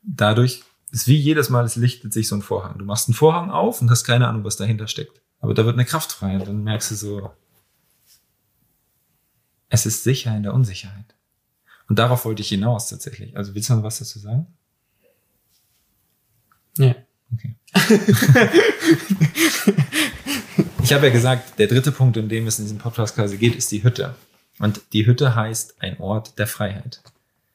Dadurch 0.01 0.63
ist 0.93 1.07
wie 1.07 1.17
jedes 1.17 1.49
Mal, 1.49 1.65
es 1.65 1.75
lichtet 1.75 2.13
sich 2.13 2.27
so 2.27 2.35
ein 2.35 2.43
Vorhang. 2.43 2.77
Du 2.77 2.85
machst 2.85 3.07
einen 3.07 3.15
Vorhang 3.15 3.49
auf 3.49 3.81
und 3.81 3.89
hast 3.89 4.03
keine 4.03 4.27
Ahnung, 4.27 4.43
was 4.43 4.57
dahinter 4.57 4.87
steckt. 4.87 5.21
Aber 5.39 5.55
da 5.55 5.65
wird 5.65 5.73
eine 5.73 5.85
Kraft 5.85 6.11
frei 6.11 6.35
und 6.35 6.47
dann 6.47 6.63
merkst 6.63 6.91
du 6.91 6.95
so, 6.95 7.31
es 9.69 9.87
ist 9.87 10.03
sicher 10.03 10.37
in 10.37 10.43
der 10.43 10.53
Unsicherheit. 10.53 11.15
Und 11.89 11.97
darauf 11.97 12.25
wollte 12.25 12.43
ich 12.43 12.49
hinaus 12.49 12.89
tatsächlich. 12.89 13.35
Also 13.35 13.55
willst 13.55 13.69
du 13.69 13.73
noch 13.73 13.81
was 13.81 13.97
dazu 13.97 14.19
sagen? 14.19 14.45
Ja. 16.77 16.95
Okay. 17.33 17.55
ich 20.83 20.93
habe 20.93 21.07
ja 21.07 21.11
gesagt, 21.11 21.57
der 21.57 21.65
dritte 21.65 21.91
Punkt, 21.91 22.17
um 22.17 22.29
den 22.29 22.45
es 22.45 22.59
in 22.59 22.65
diesem 22.65 22.77
Podcast 22.77 23.15
quasi 23.15 23.37
geht, 23.37 23.55
ist 23.55 23.71
die 23.71 23.83
Hütte. 23.83 24.13
Und 24.59 24.81
die 24.93 25.07
Hütte 25.07 25.33
heißt 25.33 25.81
ein 25.81 25.99
Ort 25.99 26.37
der 26.37 26.45
Freiheit. 26.45 27.01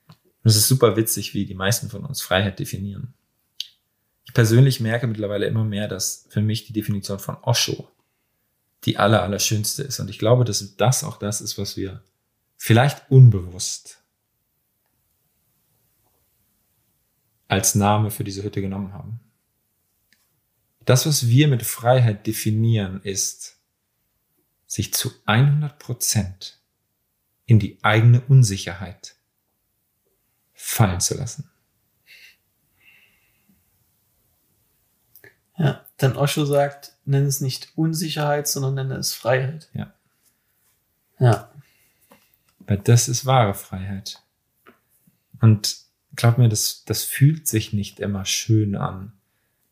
Und 0.09 0.51
es 0.51 0.57
ist 0.57 0.67
super 0.67 0.97
witzig, 0.97 1.35
wie 1.35 1.47
die 1.47 1.55
meisten 1.55 1.89
von 1.89 2.05
uns 2.05 2.21
Freiheit 2.21 2.59
definieren. 2.59 3.15
Ich 4.39 4.41
persönlich 4.41 4.79
merke 4.79 5.09
mittlerweile 5.09 5.47
immer 5.47 5.65
mehr, 5.65 5.89
dass 5.89 6.29
für 6.29 6.41
mich 6.41 6.65
die 6.65 6.73
Definition 6.73 7.19
von 7.19 7.39
Osho 7.43 7.91
die 8.85 8.97
aller, 8.97 9.25
aller 9.25 9.41
schönste 9.41 9.83
ist. 9.83 9.99
Und 9.99 10.09
ich 10.09 10.21
glaube, 10.21 10.45
dass 10.45 10.77
das 10.77 11.03
auch 11.03 11.17
das 11.17 11.41
ist, 11.41 11.59
was 11.59 11.77
wir 11.77 12.05
vielleicht 12.57 13.11
unbewusst 13.11 14.01
als 17.49 17.75
Name 17.75 18.13
für 18.13 18.23
diese 18.23 18.45
Hütte 18.45 18.61
genommen 18.61 18.93
haben. 18.93 19.19
Das, 20.85 21.05
was 21.05 21.27
wir 21.27 21.49
mit 21.49 21.65
Freiheit 21.65 22.25
definieren, 22.29 23.03
ist, 23.03 23.59
sich 24.69 24.95
zu 24.95 25.11
100 25.27 25.81
Prozent 25.81 26.61
in 27.45 27.59
die 27.59 27.83
eigene 27.83 28.21
Unsicherheit 28.21 29.17
fallen 30.53 31.01
zu 31.01 31.17
lassen. 31.17 31.48
Ja. 35.59 35.85
Dann 35.97 36.17
Osho 36.17 36.45
sagt, 36.45 36.93
nenn 37.05 37.27
es 37.27 37.41
nicht 37.41 37.73
Unsicherheit, 37.75 38.47
sondern 38.47 38.75
nenne 38.75 38.97
es 38.97 39.13
Freiheit. 39.13 39.69
Ja. 39.75 39.93
Ja. 41.19 41.51
Weil 42.61 42.79
das 42.79 43.09
ist 43.09 43.27
wahre 43.27 43.55
Freiheit. 43.55 44.23
Und 45.41 45.79
glaub 46.15 46.39
mir, 46.39 46.49
das, 46.49 46.85
das 46.85 47.03
fühlt 47.03 47.49
sich 47.49 47.73
nicht 47.73 48.01
immer 48.01 48.25
schön 48.25 48.77
an. 48.77 49.13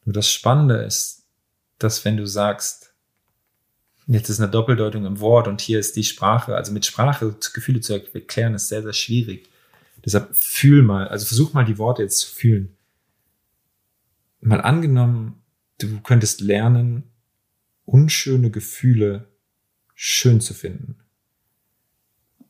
Nur 0.04 0.12
das 0.12 0.30
Spannende 0.30 0.76
ist, 0.76 1.24
dass 1.78 2.04
wenn 2.04 2.16
du 2.16 2.26
sagst, 2.26 2.92
jetzt 4.06 4.28
ist 4.28 4.40
eine 4.40 4.50
Doppeldeutung 4.50 5.04
im 5.04 5.20
Wort 5.20 5.48
und 5.48 5.60
hier 5.60 5.78
ist 5.78 5.96
die 5.96 6.04
Sprache, 6.04 6.56
also 6.56 6.72
mit 6.72 6.86
Sprache 6.86 7.36
Gefühle 7.52 7.80
zu 7.80 7.94
erklären, 7.94 8.54
ist 8.54 8.68
sehr, 8.68 8.82
sehr 8.82 8.92
schwierig. 8.92 9.48
Deshalb 10.04 10.34
fühl 10.34 10.82
mal, 10.82 11.08
also 11.08 11.26
versuch 11.26 11.52
mal 11.52 11.64
die 11.64 11.78
Worte 11.78 12.02
jetzt 12.02 12.18
zu 12.18 12.28
fühlen. 12.28 12.76
Mal 14.40 14.60
angenommen, 14.60 15.42
du 15.78 16.00
könntest 16.00 16.40
lernen, 16.40 17.04
unschöne 17.84 18.50
Gefühle 18.50 19.28
schön 19.94 20.40
zu 20.40 20.54
finden. 20.54 20.98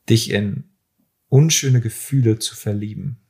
Dich 0.08 0.30
in 0.30 0.70
unschöne 1.28 1.80
Gefühle 1.80 2.38
zu 2.38 2.54
verlieben. 2.56 3.20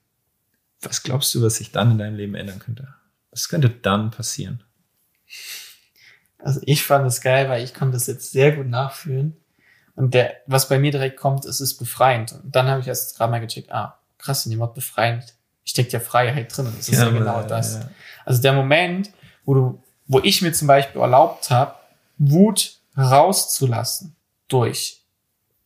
Was 0.81 1.03
glaubst 1.03 1.35
du, 1.35 1.43
was 1.43 1.57
sich 1.57 1.73
dann 1.73 1.93
in 1.93 1.99
deinem 1.99 2.17
Leben 2.17 2.35
ändern 2.35 2.59
könnte? 2.59 2.95
Was 3.31 3.49
könnte 3.49 3.71
dann 3.71 4.11
passieren? 4.11 4.63
Also 6.39 6.61
ich 6.65 6.85
fand 6.85 7.07
es 7.07 7.21
geil, 7.21 7.49
weil 7.49 7.65
ich 7.65 7.75
konnte 7.75 7.95
das 7.95 8.07
jetzt 8.07 8.33
sehr 8.33 8.53
gut 8.53 8.69
nachfühlen. 8.69 9.37
Und 9.95 10.13
der, 10.13 10.35
was 10.47 10.69
bei 10.69 10.79
mir 10.79 10.93
direkt 10.93 11.17
kommt, 11.17 11.47
ist 11.47 11.61
es 11.61 11.77
befreiend. 11.77 12.33
Und 12.33 12.55
dann 12.55 12.69
habe 12.69 12.81
ich 12.81 12.87
erst 12.87 13.17
gerade 13.17 13.31
mal 13.31 13.41
gecheckt, 13.41 13.73
ah, 13.73 13.99
krass, 14.19 14.45
in 14.45 14.51
dem 14.51 14.61
Wort 14.61 14.75
befreiend 14.75 15.35
steckt 15.65 15.93
ja 15.93 16.01
Freiheit 16.01 16.57
drin. 16.57 16.73
Das 16.77 16.89
ist 16.89 16.99
ja, 16.99 17.09
genau 17.09 17.41
ja, 17.41 17.47
das. 17.47 17.75
ja. 17.75 17.91
Also 18.25 18.43
der 18.43 18.53
Moment, 18.53 19.11
wo 19.45 19.55
du, 19.55 19.83
wo 20.07 20.21
ich 20.21 20.43
mir 20.43 20.53
zum 20.53 20.69
Beispiel 20.69 21.01
erlaubt 21.01 21.51
habe, 21.51 21.75
Wut 22.19 22.79
rauszulassen 22.97 24.17
durch 24.49 25.05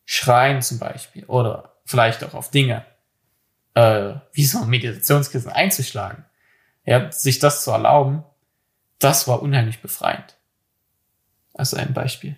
Schreien 0.05 0.62
zum 0.62 0.79
Beispiel 0.79 1.24
oder 1.26 1.76
vielleicht 1.85 2.24
auch 2.24 2.35
auf 2.35 2.50
Dinge, 2.50 2.85
äh, 3.74 4.14
wie 4.33 4.44
so 4.44 4.62
ein 4.62 4.68
Meditationskissen 4.68 5.50
einzuschlagen. 5.50 6.24
Ja, 6.85 7.12
sich 7.12 7.38
das 7.38 7.62
zu 7.62 7.70
erlauben, 7.70 8.24
das 8.98 9.29
war 9.29 9.42
unheimlich 9.42 9.81
befreiend. 9.81 10.37
Also 11.55 11.76
ein 11.76 11.92
Beispiel. 11.94 12.37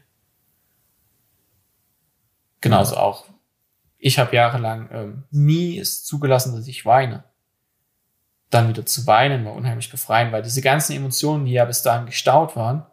Genauso 2.61 2.97
auch. 2.97 3.27
Ich 3.99 4.19
habe 4.19 4.35
jahrelang 4.35 4.89
ähm, 4.93 5.25
nie 5.31 5.79
es 5.79 6.05
zugelassen, 6.05 6.55
dass 6.55 6.67
ich 6.67 6.85
weine. 6.85 7.25
Dann 8.53 8.69
wieder 8.69 8.85
zu 8.85 9.07
weinen 9.07 9.47
war 9.47 9.55
unheimlich 9.55 9.91
befreiend, 9.91 10.31
weil 10.31 10.43
diese 10.43 10.61
ganzen 10.61 10.93
Emotionen, 10.93 11.47
die 11.47 11.53
ja 11.53 11.65
bis 11.65 11.81
dahin 11.81 12.05
gestaut 12.05 12.55
waren, 12.55 12.85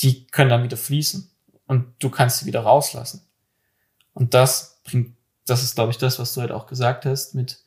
die 0.00 0.26
können 0.28 0.48
dann 0.48 0.62
wieder 0.62 0.78
fließen 0.78 1.30
und 1.66 1.92
du 1.98 2.08
kannst 2.08 2.38
sie 2.38 2.46
wieder 2.46 2.60
rauslassen. 2.60 3.20
Und 4.14 4.32
das 4.32 4.80
bringt, 4.82 5.14
das 5.44 5.62
ist 5.62 5.74
glaube 5.74 5.90
ich 5.90 5.98
das, 5.98 6.18
was 6.18 6.32
du 6.32 6.40
halt 6.40 6.52
auch 6.52 6.66
gesagt 6.66 7.04
hast, 7.04 7.34
mit 7.34 7.60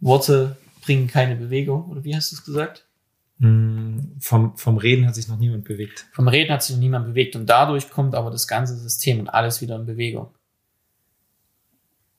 Worte 0.00 0.56
bringen 0.80 1.06
keine 1.06 1.36
Bewegung, 1.36 1.90
oder 1.90 2.02
wie 2.02 2.16
hast 2.16 2.32
du 2.32 2.36
es 2.36 2.44
gesagt? 2.46 2.86
Mm, 3.36 3.98
Vom, 4.18 4.56
vom 4.56 4.78
Reden 4.78 5.06
hat 5.06 5.14
sich 5.14 5.28
noch 5.28 5.36
niemand 5.36 5.64
bewegt. 5.64 6.06
Vom 6.12 6.28
Reden 6.28 6.50
hat 6.50 6.62
sich 6.62 6.74
noch 6.74 6.80
niemand 6.80 7.08
bewegt 7.08 7.36
und 7.36 7.44
dadurch 7.44 7.90
kommt 7.90 8.14
aber 8.14 8.30
das 8.30 8.48
ganze 8.48 8.74
System 8.78 9.20
und 9.20 9.28
alles 9.28 9.60
wieder 9.60 9.76
in 9.76 9.84
Bewegung. 9.84 10.34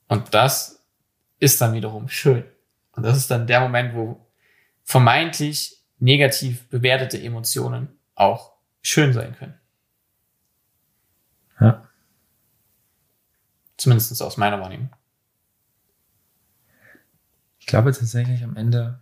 Und 0.07 0.35
das 0.35 0.85
ist 1.39 1.59
dann 1.59 1.73
wiederum 1.73 2.09
schön. 2.09 2.43
Und 2.93 3.03
das 3.03 3.17
ist 3.17 3.29
dann 3.29 3.47
der 3.47 3.59
Moment, 3.59 3.95
wo 3.95 4.25
vermeintlich 4.83 5.83
negativ 5.99 6.67
bewertete 6.69 7.21
Emotionen 7.21 7.89
auch 8.15 8.53
schön 8.81 9.13
sein 9.13 9.35
können. 9.35 9.55
Ja. 11.59 11.87
Zumindest 13.77 14.21
aus 14.21 14.37
meiner 14.37 14.59
Wahrnehmung. 14.59 14.89
Ich 17.59 17.65
glaube 17.65 17.91
tatsächlich 17.91 18.43
am 18.43 18.55
Ende, 18.57 18.99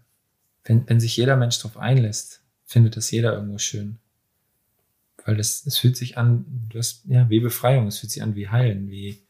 wenn, 0.64 0.88
wenn 0.88 1.00
sich 1.00 1.18
jeder 1.18 1.36
Mensch 1.36 1.58
darauf 1.58 1.78
einlässt, 1.78 2.44
findet 2.66 2.96
das 2.96 3.12
jeder 3.12 3.34
irgendwo 3.34 3.58
schön. 3.58 3.98
Weil 5.26 5.36
das, 5.36 5.66
es 5.66 5.78
fühlt 5.78 5.98
sich 5.98 6.18
an, 6.18 6.46
du 6.70 6.78
hast, 6.78 7.04
ja, 7.06 7.30
wie 7.30 7.40
Befreiung, 7.40 7.88
es 7.88 8.00
fühlt 8.00 8.12
sich 8.12 8.24
an 8.24 8.36
wie 8.36 8.50
Heilen, 8.50 8.90
wie 8.90 9.24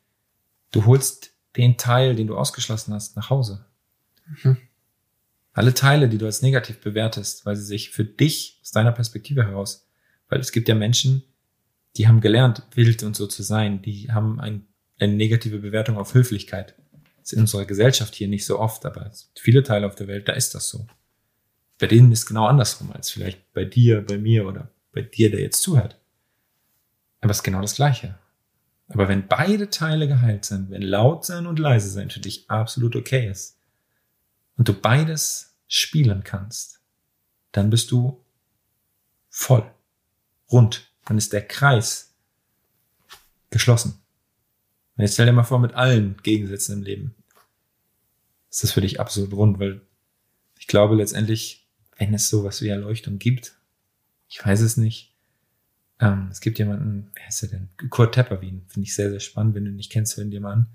du 0.71 0.85
holst 0.85 1.33
den 1.57 1.77
Teil, 1.77 2.15
den 2.15 2.27
du 2.27 2.37
ausgeschlossen 2.37 2.93
hast, 2.93 3.15
nach 3.15 3.29
Hause. 3.29 3.65
Mhm. 4.25 4.57
Alle 5.53 5.73
Teile, 5.73 6.07
die 6.07 6.17
du 6.17 6.25
als 6.25 6.41
negativ 6.41 6.79
bewertest, 6.79 7.45
weil 7.45 7.55
sie 7.55 7.65
sich 7.65 7.89
für 7.89 8.05
dich 8.05 8.59
aus 8.61 8.71
deiner 8.71 8.91
Perspektive 8.91 9.45
heraus, 9.45 9.87
weil 10.29 10.39
es 10.39 10.51
gibt 10.51 10.69
ja 10.69 10.75
Menschen, 10.75 11.23
die 11.97 12.07
haben 12.07 12.21
gelernt, 12.21 12.63
wild 12.73 13.03
und 13.03 13.15
so 13.17 13.27
zu 13.27 13.43
sein, 13.43 13.81
die 13.81 14.11
haben 14.11 14.39
ein, 14.39 14.65
eine 14.97 15.13
negative 15.13 15.59
Bewertung 15.59 15.97
auf 15.97 16.13
Höflichkeit. 16.13 16.75
Das 17.17 17.31
ist 17.31 17.33
in 17.33 17.41
unserer 17.41 17.65
Gesellschaft 17.65 18.15
hier 18.15 18.29
nicht 18.29 18.45
so 18.45 18.59
oft, 18.59 18.85
aber 18.85 19.11
viele 19.37 19.63
Teile 19.63 19.87
auf 19.87 19.95
der 19.95 20.07
Welt, 20.07 20.29
da 20.29 20.33
ist 20.33 20.55
das 20.55 20.69
so. 20.69 20.87
Bei 21.77 21.87
denen 21.87 22.11
ist 22.11 22.27
genau 22.27 22.45
andersrum 22.45 22.91
als 22.93 23.09
vielleicht 23.09 23.51
bei 23.53 23.65
dir, 23.65 24.01
bei 24.01 24.17
mir 24.17 24.47
oder 24.47 24.71
bei 24.93 25.01
dir, 25.01 25.31
der 25.31 25.41
jetzt 25.41 25.61
zuhört. 25.61 25.99
Aber 27.19 27.31
es 27.31 27.37
ist 27.37 27.43
genau 27.43 27.61
das 27.61 27.75
Gleiche. 27.75 28.17
Aber 28.87 29.07
wenn 29.09 29.27
beide 29.27 29.69
Teile 29.69 30.07
geheilt 30.07 30.45
sind, 30.45 30.69
wenn 30.69 30.81
laut 30.81 31.25
sein 31.25 31.45
und 31.45 31.59
leise 31.59 31.89
sein 31.89 32.09
für 32.09 32.19
dich 32.19 32.49
absolut 32.49 32.95
okay 32.95 33.29
ist 33.29 33.60
und 34.57 34.67
du 34.67 34.73
beides 34.73 35.55
spielen 35.67 36.23
kannst, 36.23 36.81
dann 37.51 37.69
bist 37.69 37.91
du 37.91 38.23
voll, 39.29 39.69
rund. 40.51 40.91
Dann 41.05 41.17
ist 41.17 41.33
der 41.33 41.45
Kreis 41.47 42.13
geschlossen. 43.49 44.01
Und 44.95 45.03
jetzt 45.03 45.13
stell 45.13 45.25
dir 45.25 45.33
mal 45.33 45.43
vor, 45.43 45.59
mit 45.59 45.73
allen 45.73 46.17
Gegensätzen 46.23 46.77
im 46.77 46.83
Leben 46.83 47.15
ist 48.51 48.63
das 48.63 48.73
für 48.73 48.81
dich 48.81 48.99
absolut 48.99 49.33
rund, 49.33 49.59
weil 49.59 49.81
ich 50.59 50.67
glaube 50.67 50.95
letztendlich, 50.95 51.67
wenn 51.97 52.13
es 52.13 52.29
sowas 52.29 52.61
wie 52.61 52.67
Erleuchtung 52.67 53.17
gibt, 53.17 53.57
ich 54.29 54.45
weiß 54.45 54.59
es 54.61 54.77
nicht, 54.77 55.15
ähm, 55.99 56.27
es 56.31 56.41
gibt 56.41 56.59
jemanden, 56.59 57.11
wer 57.15 57.27
ist 57.27 57.41
er 57.43 57.49
denn? 57.49 57.69
Kurt 57.89 58.13
Tepperwien, 58.13 58.65
finde 58.67 58.85
ich 58.87 58.93
sehr, 58.93 59.09
sehr 59.09 59.19
spannend, 59.19 59.55
wenn 59.55 59.65
du 59.65 59.71
ihn 59.71 59.77
nicht 59.77 59.91
kennst, 59.91 60.17
wenn 60.17 60.31
dir 60.31 60.41
mal 60.41 60.53
an. 60.53 60.67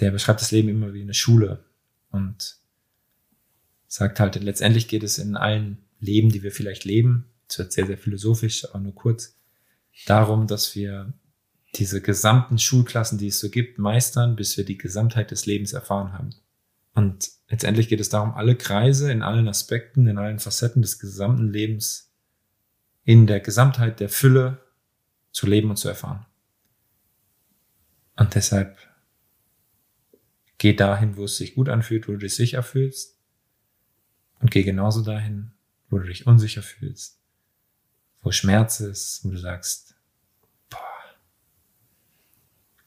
Der 0.00 0.10
beschreibt 0.10 0.40
das 0.40 0.50
Leben 0.50 0.68
immer 0.68 0.92
wie 0.92 1.02
eine 1.02 1.14
Schule 1.14 1.64
und 2.10 2.58
sagt 3.94 4.18
halt, 4.18 4.34
letztendlich 4.42 4.88
geht 4.88 5.04
es 5.04 5.18
in 5.18 5.36
allen 5.36 5.78
Leben, 6.00 6.28
die 6.30 6.42
wir 6.42 6.50
vielleicht 6.50 6.84
leben, 6.84 7.26
es 7.48 7.58
wird 7.58 7.72
sehr, 7.72 7.86
sehr 7.86 7.96
philosophisch, 7.96 8.64
aber 8.68 8.80
nur 8.80 8.94
kurz, 8.96 9.38
darum, 10.06 10.48
dass 10.48 10.74
wir 10.74 11.14
diese 11.76 12.00
gesamten 12.00 12.58
Schulklassen, 12.58 13.18
die 13.18 13.28
es 13.28 13.38
so 13.38 13.50
gibt, 13.50 13.78
meistern, 13.78 14.34
bis 14.34 14.56
wir 14.56 14.64
die 14.64 14.78
Gesamtheit 14.78 15.30
des 15.30 15.46
Lebens 15.46 15.74
erfahren 15.74 16.12
haben. 16.12 16.30
Und 16.94 17.30
letztendlich 17.48 17.86
geht 17.86 18.00
es 18.00 18.08
darum, 18.08 18.34
alle 18.34 18.56
Kreise 18.56 19.12
in 19.12 19.22
allen 19.22 19.46
Aspekten, 19.46 20.08
in 20.08 20.18
allen 20.18 20.40
Facetten 20.40 20.82
des 20.82 20.98
gesamten 20.98 21.52
Lebens 21.52 22.12
in 23.04 23.28
der 23.28 23.38
Gesamtheit 23.38 24.00
der 24.00 24.08
Fülle 24.08 24.58
zu 25.30 25.46
leben 25.46 25.70
und 25.70 25.76
zu 25.76 25.88
erfahren. 25.88 26.26
Und 28.16 28.34
deshalb 28.34 28.76
geh 30.58 30.74
dahin, 30.74 31.16
wo 31.16 31.26
es 31.26 31.36
sich 31.36 31.54
gut 31.54 31.68
anfühlt, 31.68 32.08
wo 32.08 32.12
du 32.12 32.18
dich 32.18 32.34
sicher 32.34 32.64
fühlst. 32.64 33.13
Und 34.44 34.50
geh 34.50 34.62
genauso 34.62 35.00
dahin, 35.00 35.52
wo 35.88 35.96
du 35.96 36.04
dich 36.04 36.26
unsicher 36.26 36.62
fühlst, 36.62 37.18
wo 38.20 38.30
Schmerz 38.30 38.78
ist, 38.78 39.24
wo 39.24 39.30
du 39.30 39.38
sagst, 39.38 39.94
boah, 40.68 40.78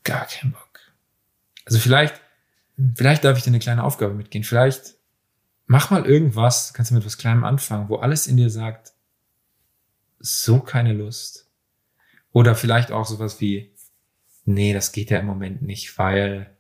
gar 0.04 0.28
keinen 0.28 0.52
Bock. 0.52 0.80
Also 1.66 1.80
vielleicht, 1.80 2.22
vielleicht 2.94 3.24
darf 3.24 3.40
ich 3.40 3.44
dir 3.44 3.50
eine 3.50 3.58
kleine 3.58 3.84
Aufgabe 3.84 4.14
mitgehen. 4.14 4.44
Vielleicht 4.44 4.98
mach 5.66 5.90
mal 5.90 6.06
irgendwas, 6.06 6.76
kannst 6.76 6.92
du 6.92 6.94
mit 6.94 7.02
etwas 7.02 7.18
Kleinem 7.18 7.44
anfangen, 7.44 7.90
wo 7.90 7.96
alles 7.96 8.28
in 8.28 8.38
dir 8.38 8.52
sagt, 8.52 8.94
so 10.20 10.60
keine 10.60 10.94
Lust. 10.94 11.50
Oder 12.34 12.54
vielleicht 12.54 12.92
auch 12.92 13.08
sowas 13.08 13.42
wie, 13.42 13.74
nee, 14.46 14.74
das 14.74 14.92
geht 14.92 15.10
ja 15.10 15.18
im 15.18 15.26
Moment 15.26 15.64
nicht, 15.64 15.98
weil 15.98 16.56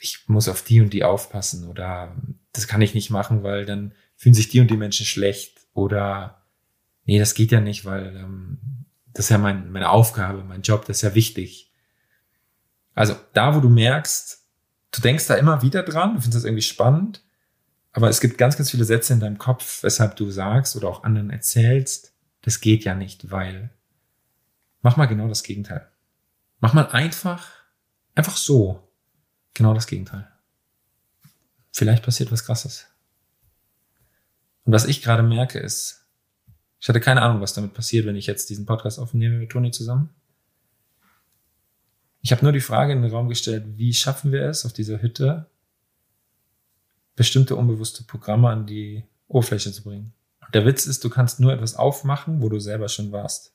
ich 0.00 0.28
muss 0.28 0.48
auf 0.48 0.62
die 0.62 0.80
und 0.80 0.92
die 0.92 1.04
aufpassen 1.04 1.68
oder 1.68 2.16
das 2.54 2.66
kann 2.66 2.80
ich 2.80 2.94
nicht 2.94 3.10
machen, 3.10 3.42
weil 3.42 3.66
dann 3.66 3.92
fühlen 4.16 4.34
sich 4.34 4.48
die 4.48 4.60
und 4.60 4.70
die 4.70 4.76
Menschen 4.76 5.04
schlecht 5.04 5.66
oder 5.74 6.42
nee, 7.04 7.18
das 7.18 7.34
geht 7.34 7.52
ja 7.52 7.60
nicht, 7.60 7.84
weil 7.84 8.16
ähm, 8.16 8.58
das 9.12 9.26
ist 9.26 9.30
ja 9.30 9.38
mein, 9.38 9.70
meine 9.70 9.90
Aufgabe, 9.90 10.42
mein 10.44 10.62
Job, 10.62 10.86
das 10.86 10.98
ist 10.98 11.02
ja 11.02 11.14
wichtig. 11.14 11.72
Also 12.94 13.16
da, 13.32 13.54
wo 13.54 13.60
du 13.60 13.68
merkst, 13.68 14.40
du 14.92 15.00
denkst 15.00 15.26
da 15.26 15.34
immer 15.34 15.62
wieder 15.62 15.82
dran, 15.82 16.14
du 16.14 16.20
findest 16.20 16.36
das 16.36 16.44
irgendwie 16.44 16.62
spannend, 16.62 17.22
aber 17.92 18.08
es 18.08 18.20
gibt 18.20 18.38
ganz, 18.38 18.56
ganz 18.56 18.70
viele 18.70 18.84
Sätze 18.84 19.12
in 19.12 19.20
deinem 19.20 19.38
Kopf, 19.38 19.82
weshalb 19.82 20.16
du 20.16 20.30
sagst 20.30 20.76
oder 20.76 20.88
auch 20.88 21.02
anderen 21.02 21.30
erzählst, 21.30 22.14
das 22.42 22.60
geht 22.60 22.84
ja 22.84 22.94
nicht, 22.94 23.30
weil 23.30 23.70
mach 24.80 24.96
mal 24.96 25.06
genau 25.06 25.26
das 25.26 25.42
Gegenteil. 25.42 25.88
Mach 26.60 26.72
mal 26.72 26.86
einfach, 26.88 27.48
einfach 28.14 28.36
so 28.36 28.88
genau 29.54 29.74
das 29.74 29.88
Gegenteil. 29.88 30.28
Vielleicht 31.74 32.04
passiert 32.04 32.30
was 32.30 32.44
Krasses. 32.44 32.86
Und 34.62 34.72
was 34.72 34.84
ich 34.84 35.02
gerade 35.02 35.24
merke 35.24 35.58
ist, 35.58 36.06
ich 36.78 36.88
hatte 36.88 37.00
keine 37.00 37.20
Ahnung, 37.20 37.40
was 37.40 37.52
damit 37.52 37.74
passiert, 37.74 38.06
wenn 38.06 38.14
ich 38.14 38.26
jetzt 38.26 38.48
diesen 38.48 38.64
Podcast 38.64 39.00
aufnehme 39.00 39.38
mit 39.38 39.50
Toni 39.50 39.72
zusammen. 39.72 40.10
Ich 42.22 42.30
habe 42.30 42.44
nur 42.44 42.52
die 42.52 42.60
Frage 42.60 42.92
in 42.92 43.02
den 43.02 43.10
Raum 43.10 43.28
gestellt, 43.28 43.64
wie 43.76 43.92
schaffen 43.92 44.30
wir 44.30 44.44
es 44.44 44.64
auf 44.64 44.72
dieser 44.72 45.02
Hütte, 45.02 45.50
bestimmte 47.16 47.56
unbewusste 47.56 48.04
Programme 48.04 48.50
an 48.50 48.66
die 48.66 49.02
Oberfläche 49.26 49.72
zu 49.72 49.82
bringen. 49.82 50.12
Der 50.52 50.64
Witz 50.66 50.86
ist, 50.86 51.02
du 51.02 51.10
kannst 51.10 51.40
nur 51.40 51.52
etwas 51.52 51.74
aufmachen, 51.74 52.40
wo 52.40 52.48
du 52.48 52.60
selber 52.60 52.88
schon 52.88 53.10
warst. 53.10 53.52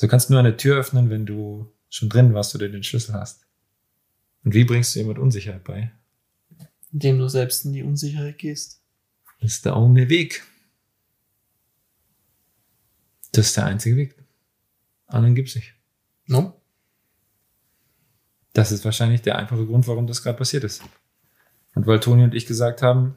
Du 0.00 0.08
kannst 0.08 0.30
nur 0.30 0.40
eine 0.40 0.56
Tür 0.56 0.78
öffnen, 0.78 1.10
wenn 1.10 1.26
du 1.26 1.72
schon 1.90 2.08
drin 2.08 2.34
warst 2.34 2.56
oder 2.56 2.68
den 2.68 2.82
Schlüssel 2.82 3.14
hast. 3.14 3.46
Und 4.42 4.52
wie 4.52 4.64
bringst 4.64 4.96
du 4.96 4.98
jemand 4.98 5.20
Unsicherheit 5.20 5.62
bei? 5.62 5.92
Indem 6.92 7.18
du 7.18 7.28
selbst 7.28 7.64
in 7.64 7.72
die 7.72 7.82
Unsicherheit 7.82 8.38
gehst. 8.38 8.80
Das 9.40 9.52
ist 9.52 9.64
der 9.64 9.76
only 9.76 10.08
Weg. 10.08 10.44
Das 13.32 13.46
ist 13.46 13.56
der 13.56 13.66
einzige 13.66 13.96
Weg. 13.96 14.16
Anderen 15.06 15.34
gibt's 15.34 15.54
nicht. 15.54 15.74
No? 16.26 16.60
Das 18.52 18.72
ist 18.72 18.84
wahrscheinlich 18.84 19.22
der 19.22 19.38
einfache 19.38 19.66
Grund, 19.66 19.86
warum 19.86 20.06
das 20.06 20.22
gerade 20.22 20.38
passiert 20.38 20.64
ist. 20.64 20.82
Und 21.74 21.86
weil 21.86 22.00
Toni 22.00 22.24
und 22.24 22.34
ich 22.34 22.46
gesagt 22.46 22.82
haben, 22.82 23.16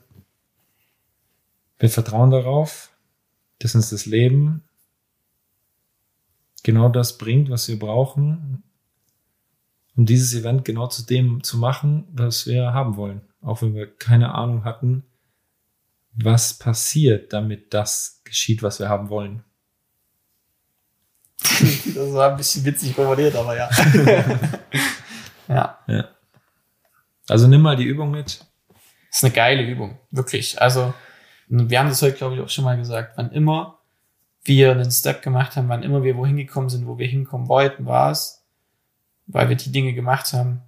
wir 1.79 1.89
vertrauen 1.89 2.29
darauf, 2.29 2.91
dass 3.59 3.75
uns 3.75 3.89
das 3.89 4.05
Leben 4.05 4.63
genau 6.61 6.89
das 6.89 7.17
bringt, 7.17 7.49
was 7.49 7.67
wir 7.67 7.77
brauchen, 7.77 8.63
um 9.95 10.05
dieses 10.05 10.33
Event 10.33 10.65
genau 10.65 10.87
zu 10.87 11.05
dem 11.05 11.43
zu 11.43 11.57
machen, 11.57 12.07
was 12.11 12.47
wir 12.47 12.73
haben 12.73 12.95
wollen. 12.95 13.21
Auch 13.43 13.61
wenn 13.61 13.75
wir 13.75 13.93
keine 13.95 14.33
Ahnung 14.33 14.63
hatten, 14.63 15.03
was 16.13 16.57
passiert, 16.57 17.33
damit 17.33 17.73
das 17.73 18.21
geschieht, 18.23 18.63
was 18.63 18.79
wir 18.79 18.89
haben 18.89 19.09
wollen. 19.09 19.43
Das 21.95 22.11
war 22.13 22.31
ein 22.31 22.37
bisschen 22.37 22.65
witzig 22.65 22.95
formuliert, 22.95 23.35
aber 23.35 23.55
ja. 23.55 23.69
ja. 25.47 25.77
ja. 25.87 26.07
Also 27.27 27.47
nimm 27.47 27.61
mal 27.61 27.75
die 27.75 27.83
Übung 27.83 28.11
mit. 28.11 28.39
Das 29.09 29.17
ist 29.17 29.23
eine 29.23 29.33
geile 29.33 29.61
Übung, 29.61 29.99
wirklich. 30.09 30.59
Also 30.59 30.93
wir 31.47 31.79
haben 31.79 31.89
das 31.89 32.01
heute, 32.01 32.17
glaube 32.17 32.35
ich, 32.35 32.41
auch 32.41 32.49
schon 32.49 32.63
mal 32.63 32.77
gesagt. 32.77 33.13
Wann 33.17 33.31
immer 33.31 33.79
wir 34.43 34.71
einen 34.71 34.91
Step 34.91 35.21
gemacht 35.21 35.55
haben, 35.55 35.69
wann 35.69 35.83
immer 35.83 36.03
wir 36.03 36.17
wohin 36.17 36.37
gekommen 36.37 36.69
sind, 36.69 36.87
wo 36.87 36.97
wir 36.97 37.07
hinkommen 37.07 37.47
wollten, 37.47 37.85
war 37.85 38.11
es, 38.11 38.43
weil 39.27 39.49
wir 39.49 39.55
die 39.55 39.71
Dinge 39.71 39.93
gemacht 39.93 40.33
haben, 40.33 40.61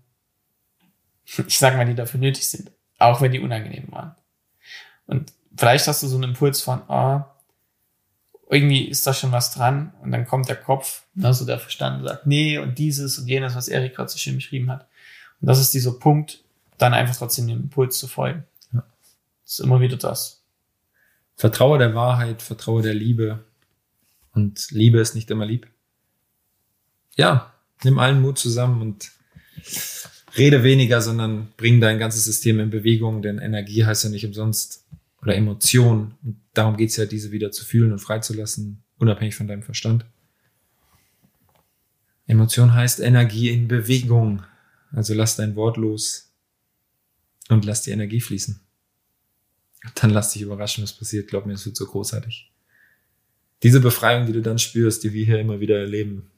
ich 1.26 1.58
sage 1.58 1.78
mal, 1.78 1.86
die 1.86 1.96
dafür 1.96 2.20
nötig 2.20 2.48
sind, 2.48 2.72
auch 3.00 3.22
wenn 3.22 3.32
die 3.32 3.40
unangenehm 3.40 3.92
waren. 3.92 4.16
Und 5.08 5.34
vielleicht 5.58 5.88
hast 5.88 6.04
du 6.04 6.08
so 6.08 6.16
einen 6.16 6.32
Impuls 6.32 6.62
von, 6.62 6.82
ah, 6.90 7.36
irgendwie 8.50 8.86
ist 8.86 9.06
da 9.08 9.14
schon 9.14 9.32
was 9.32 9.52
dran 9.52 9.94
und 10.02 10.12
dann 10.12 10.28
kommt 10.28 10.50
der 10.50 10.56
Kopf, 10.56 11.04
also 11.22 11.46
der 11.46 11.60
Verstand 11.60 12.08
sagt, 12.08 12.28
nee, 12.28 12.58
und 12.58 12.78
dieses 12.78 13.18
und 13.18 13.28
jenes, 13.28 13.56
was 13.56 13.68
Erik 13.68 13.96
gerade 13.96 14.10
so 14.10 14.18
schön 14.18 14.36
beschrieben 14.36 14.70
hat. 14.70 14.88
Und 15.42 15.48
das 15.48 15.60
ist 15.60 15.74
dieser 15.74 15.94
Punkt, 15.94 16.44
dann 16.78 16.94
einfach 16.94 17.16
trotzdem 17.16 17.48
dem 17.48 17.62
Impuls 17.62 17.98
zu 17.98 18.08
folgen. 18.08 18.44
Ja. 18.72 18.84
Das 19.44 19.54
ist 19.54 19.60
immer 19.60 19.80
wieder 19.80 19.98
das. 19.98 20.44
Vertraue 21.36 21.78
der 21.80 21.96
Wahrheit, 21.96 22.42
vertraue 22.42 22.82
der 22.82 22.94
Liebe. 22.94 23.44
Und 24.34 24.70
Liebe 24.72 25.00
ist 25.00 25.16
nicht 25.16 25.32
immer 25.32 25.46
lieb. 25.46 25.68
Ja, 27.16 27.54
nimm 27.84 28.00
allen 28.00 28.22
Mut 28.22 28.38
zusammen 28.38 28.82
und 28.82 29.12
rede 30.38 30.64
weniger, 30.64 31.02
sondern 31.02 31.48
bring 31.58 31.80
dein 31.80 32.00
ganzes 32.00 32.26
System 32.26 32.60
in 32.60 32.70
Bewegung, 32.70 33.22
denn 33.22 33.40
Energie 33.40 33.86
heißt 33.86 34.04
ja 34.04 34.10
nicht 34.10 34.26
umsonst 34.26 34.86
oder 35.22 35.36
Emotion. 35.36 36.16
Und 36.24 36.42
darum 36.54 36.78
geht's 36.78 36.98
ja, 36.98 37.06
diese 37.06 37.32
wieder 37.32 37.52
zu 37.52 37.66
fühlen 37.66 37.92
und 37.92 38.00
freizulassen, 38.00 38.84
unabhängig 38.98 39.36
von 39.36 39.48
deinem 39.48 39.64
Verstand. 39.64 40.06
Emotion 42.28 42.74
heißt 42.74 43.00
Energie 43.00 43.50
in 43.50 43.68
Bewegung. 43.68 44.44
Also 44.92 45.14
lass 45.14 45.36
dein 45.36 45.56
Wort 45.56 45.78
los 45.78 46.32
und 47.50 47.66
lass 47.66 47.84
die 47.84 47.92
Energie 47.92 48.22
fließen. 48.22 48.60
Dann 49.96 50.10
lass 50.10 50.32
dich 50.32 50.42
überraschen, 50.42 50.84
was 50.84 50.94
passiert. 50.94 51.28
Glaub 51.28 51.46
mir, 51.46 51.54
es 51.54 51.66
wird 51.66 51.76
so 51.76 51.86
großartig. 51.86 52.52
Diese 53.62 53.80
Befreiung, 53.80 54.26
die 54.26 54.34
du 54.34 54.42
dann 54.42 54.58
spürst, 54.58 55.04
die 55.04 55.14
wir 55.14 55.26
hier 55.26 55.40
immer 55.40 55.60
wieder 55.60 55.78
erleben, 55.78 56.32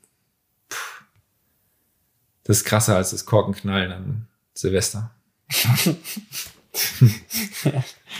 das 2.48 2.58
ist 2.58 2.66
krasser 2.66 2.96
als 2.96 3.12
das 3.12 3.26
Korkenknallen 3.26 3.92
an 3.92 4.28
Silvester. 4.54 5.12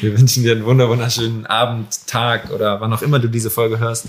wir 0.02 0.18
wünschen 0.18 0.44
dir 0.44 0.52
einen 0.54 0.66
wunderschönen 0.66 1.46
Abend, 1.46 2.08
Tag 2.08 2.52
oder 2.52 2.82
wann 2.82 2.94
auch 2.94 3.02
immer 3.02 3.20
du 3.20 3.30
diese 3.30 3.50
Folge 3.50 3.80
hörst. 3.80 4.08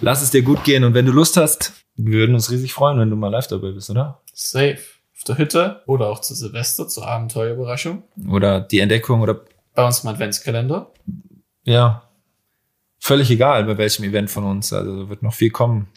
Lass 0.00 0.22
es 0.22 0.30
dir 0.30 0.42
gut 0.42 0.64
gehen 0.64 0.84
und 0.84 0.94
wenn 0.94 1.06
du 1.06 1.12
Lust 1.12 1.36
hast, 1.36 1.72
wir 1.96 2.18
würden 2.18 2.34
uns 2.34 2.50
riesig 2.50 2.72
freuen, 2.72 2.98
wenn 2.98 3.10
du 3.10 3.16
mal 3.16 3.28
live 3.28 3.46
dabei 3.46 3.72
bist, 3.72 3.90
oder? 3.90 4.20
Safe. 4.32 4.78
Auf 5.16 5.24
der 5.24 5.38
Hütte 5.38 5.82
oder 5.86 6.08
auch 6.08 6.20
zu 6.20 6.34
Silvester, 6.34 6.88
zur 6.88 7.06
Abenteuerüberraschung. 7.06 8.04
Oder 8.30 8.60
die 8.60 8.80
Entdeckung 8.80 9.20
oder 9.20 9.42
bei 9.74 9.86
uns 9.86 10.00
im 10.00 10.08
Adventskalender. 10.08 10.92
Ja. 11.64 12.08
Völlig 12.98 13.30
egal, 13.30 13.64
bei 13.64 13.76
welchem 13.76 14.04
Event 14.04 14.30
von 14.30 14.44
uns. 14.44 14.72
Also 14.72 15.10
wird 15.10 15.22
noch 15.22 15.34
viel 15.34 15.50
kommen. 15.50 15.88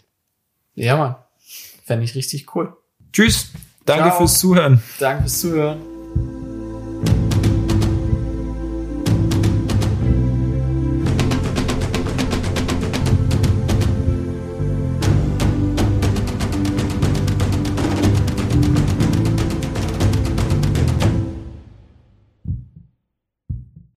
Ja, 0.74 0.96
Mann. 0.96 1.16
Fände 1.84 2.04
ich 2.04 2.14
richtig 2.14 2.54
cool. 2.54 2.76
Tschüss. 3.14 3.52
Danke 3.86 4.08
Ciao. 4.08 4.18
fürs 4.18 4.40
Zuhören. 4.40 4.82
Danke 4.98 5.22
fürs 5.22 5.40
Zuhören. 5.40 5.78